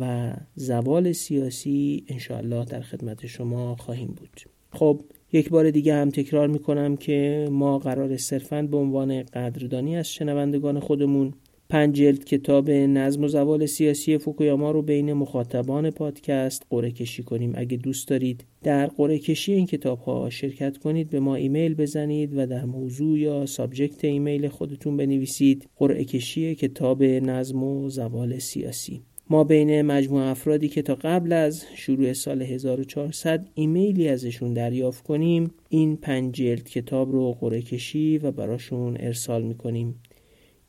و 0.01 0.33
زوال 0.55 1.13
سیاسی 1.13 2.05
انشاءالله 2.09 2.65
در 2.65 2.81
خدمت 2.81 3.27
شما 3.27 3.77
خواهیم 3.77 4.15
بود. 4.17 4.41
خب 4.73 5.01
یک 5.33 5.49
بار 5.49 5.71
دیگه 5.71 5.95
هم 5.95 6.11
تکرار 6.11 6.49
می‌کنم 6.49 6.97
که 6.97 7.49
ما 7.51 7.79
قرار 7.79 8.17
صرفا 8.17 8.63
به 8.63 8.77
عنوان 8.77 9.23
قدردانی 9.23 9.97
از 9.97 10.13
شنوندگان 10.13 10.81
خودمون 10.81 11.35
پنج 11.71 11.97
جلد 11.97 12.25
کتاب 12.25 12.71
نظم 12.71 13.25
و 13.25 13.29
زوال 13.29 13.67
سیاسی 13.67 14.19
فوکویاما 14.19 14.71
رو 14.71 14.83
بین 14.83 15.13
مخاطبان 15.13 15.91
پادکست 15.91 16.67
قرعه 16.71 16.91
کشی 16.91 17.23
کنیم. 17.23 17.53
اگه 17.57 17.77
دوست 17.77 18.09
دارید 18.09 18.45
در 18.63 18.87
قرعه 18.87 19.19
کشی 19.19 19.53
این 19.53 19.67
کتاب 19.67 19.99
ها 19.99 20.31
شرکت 20.31 20.79
کنید 20.79 21.11
به 21.11 21.21
ما 21.21 21.35
ایمیل 21.35 21.75
بزنید 21.75 22.39
و 22.39 22.47
در 22.47 22.65
موضوع 22.65 23.19
یا 23.19 23.47
subject 23.47 24.05
ایمیل 24.05 24.49
خودتون 24.49 24.97
بنویسید. 24.97 25.69
قرعه 25.77 26.05
کشی 26.05 26.55
کتاب 26.55 27.03
نظم 27.03 27.63
و 27.63 27.89
زوال 27.89 28.39
سیاسی. 28.39 29.03
ما 29.31 29.45
بین 29.45 29.83
مجموع 29.83 30.23
افرادی 30.23 30.69
که 30.69 30.83
تا 30.83 30.95
قبل 30.95 31.33
از 31.33 31.65
شروع 31.75 32.13
سال 32.13 32.43
1400 32.43 33.49
ایمیلی 33.55 34.09
ازشون 34.09 34.53
دریافت 34.53 35.05
کنیم 35.05 35.51
این 35.69 35.97
پنج 35.97 36.35
جلد 36.35 36.69
کتاب 36.69 37.13
رو 37.13 37.33
قرعه 37.33 37.63
کشی 37.63 38.19
و 38.19 38.31
براشون 38.31 38.97
ارسال 39.01 39.43
می‌کنیم. 39.43 39.95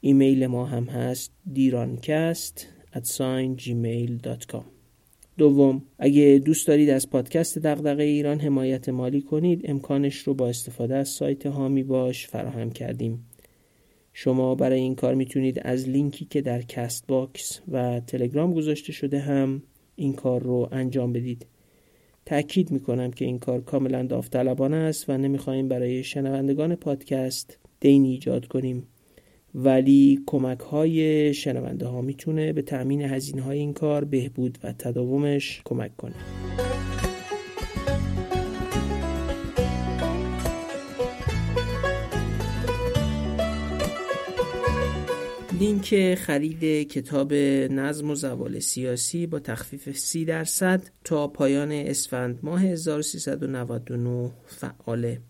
ایمیل 0.02 0.48
ما 0.48 0.66
هم 0.66 0.84
هست 0.84 1.32
دیرانکست 1.54 2.68
gmail.com 3.58 4.64
دوم 5.38 5.84
اگه 6.00 6.42
دوست 6.46 6.68
دارید 6.68 6.90
از 6.90 7.10
پادکست 7.10 7.58
دغدغه 7.58 8.04
ایران 8.04 8.40
حمایت 8.40 8.90
مالی 8.90 9.22
کنید 9.22 9.62
امکانش 9.64 10.18
رو 10.18 10.34
با 10.34 10.50
استفاده 10.50 10.96
از 10.96 11.10
سایت 11.10 11.46
هامی 11.46 11.84
باش 11.84 12.28
فراهم 12.28 12.72
کردیم. 12.72 13.26
شما 14.14 14.56
برای 14.56 14.80
این 14.80 14.96
کار 14.96 15.16
می‌تونید 15.16 15.60
از 15.60 15.90
لینکی 15.90 16.26
که 16.26 16.42
در 16.42 16.62
Castbox 16.62 17.62
و 17.72 18.00
تلگرام 18.00 18.54
گذاشته 18.54 18.92
شده 18.92 19.20
هم 19.20 19.64
این 19.96 20.14
کار 20.14 20.44
رو 20.44 20.70
انجام 20.72 21.14
بدید. 21.14 21.46
تأکید 22.26 22.72
می‌کنم 22.72 23.12
که 23.12 23.26
این 23.26 23.40
کار 23.40 23.62
کاملا 23.62 24.04
داوطلبانه 24.04 24.78
است 24.78 25.10
و 25.10 25.18
نمی‌خواهیم 25.18 25.68
برای 25.68 26.04
شنوندگان 26.04 26.76
پادکست 26.76 27.58
دینی 27.80 28.12
ایجاد 28.12 28.48
کنیم. 28.48 28.88
ولی 29.56 30.24
کمک 30.26 30.60
های 30.60 31.34
شنونده 31.34 31.88
ها 31.88 32.02
می‌تونه 32.02 32.54
به 32.54 32.62
تأمین 32.62 33.02
هزینه 33.02 33.42
های 33.42 33.60
این 33.60 33.74
کار 33.74 34.04
بهبود 34.04 34.58
و 34.64 34.74
تداومش 34.74 35.62
کمک 35.66 35.98
کنه. 35.98 36.16
لینک 45.62 46.16
خرید 46.16 46.88
کتاب 46.88 47.34
نظم 47.34 48.10
و 48.10 48.16
زوال 48.16 48.60
سیاسی 48.60 49.28
با 49.28 49.40
تخفیف 49.40 49.98
30 49.98 50.26
درصد 50.26 50.82
تا 51.04 51.28
پایان 51.28 51.72
اسفند 51.72 52.40
ماه 52.44 52.62
1399 52.62 54.32
فعاله. 54.46 55.22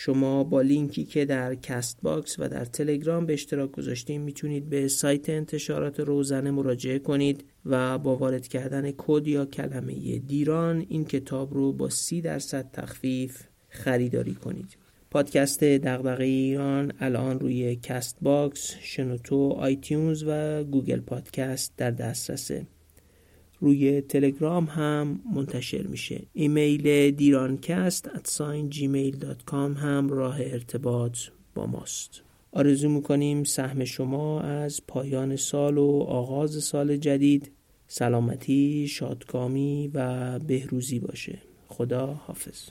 شما 0.00 0.44
با 0.44 0.62
لینکی 0.62 1.04
که 1.04 1.24
در 1.24 1.54
Castbox 1.54 2.38
و 2.38 2.48
در 2.48 2.64
تلگرام 2.64 3.26
به 3.26 3.32
اشتراک 3.32 3.72
گذاشتیم 3.72 4.20
می‌تونید 4.20 4.68
به 4.68 4.88
سایت 4.88 5.28
انتشارات 5.28 6.00
روزنه 6.00 6.50
مراجعه 6.50 6.98
کنید 6.98 7.44
و 7.64 7.98
با 7.98 8.16
وارد 8.16 8.48
کردن 8.48 8.90
کد 8.98 9.26
یا 9.26 9.44
کلمه 9.46 10.18
دیران 10.18 10.86
این 10.88 11.04
کتاب 11.04 11.54
رو 11.54 11.72
با 11.72 11.88
سی 11.88 12.20
درصد 12.20 12.70
تخفیف 12.72 13.42
خریداری 13.68 14.34
کنید. 14.34 14.76
پادکست 15.10 15.64
دغدغه 15.64 16.24
ایران 16.24 16.92
الان 17.00 17.40
روی 17.40 17.76
Castbox، 17.76 18.74
شنوتو، 18.80 19.54
iTunes 19.58 20.24
و 20.26 20.64
Google 20.64 21.00
Podcast 21.00 21.76
در 21.76 21.90
دسترسه. 21.90 22.66
روی 23.60 24.00
تلگرام 24.00 24.64
هم 24.64 25.20
منتشر 25.34 25.82
میشه. 25.86 26.22
ایمیل 26.32 27.10
dirancast 27.10 28.08
هم 29.74 30.08
راه 30.08 30.36
ارتباط 30.40 31.18
با 31.54 31.66
ماست. 31.66 32.22
آرزو 32.52 32.88
می‌کنیم 32.88 33.44
سهم 33.44 33.84
شما 33.84 34.40
از 34.40 34.80
پایان 34.86 35.36
سال 35.36 35.78
و 35.78 36.04
آغاز 36.08 36.64
سال 36.64 36.96
جدید 36.96 37.50
سلامتی، 37.88 38.88
شادکامی 38.88 39.90
و 39.94 40.38
بهروزی 40.38 40.98
باشه. 40.98 41.38
خدا 41.68 42.06
حافظ. 42.06 42.68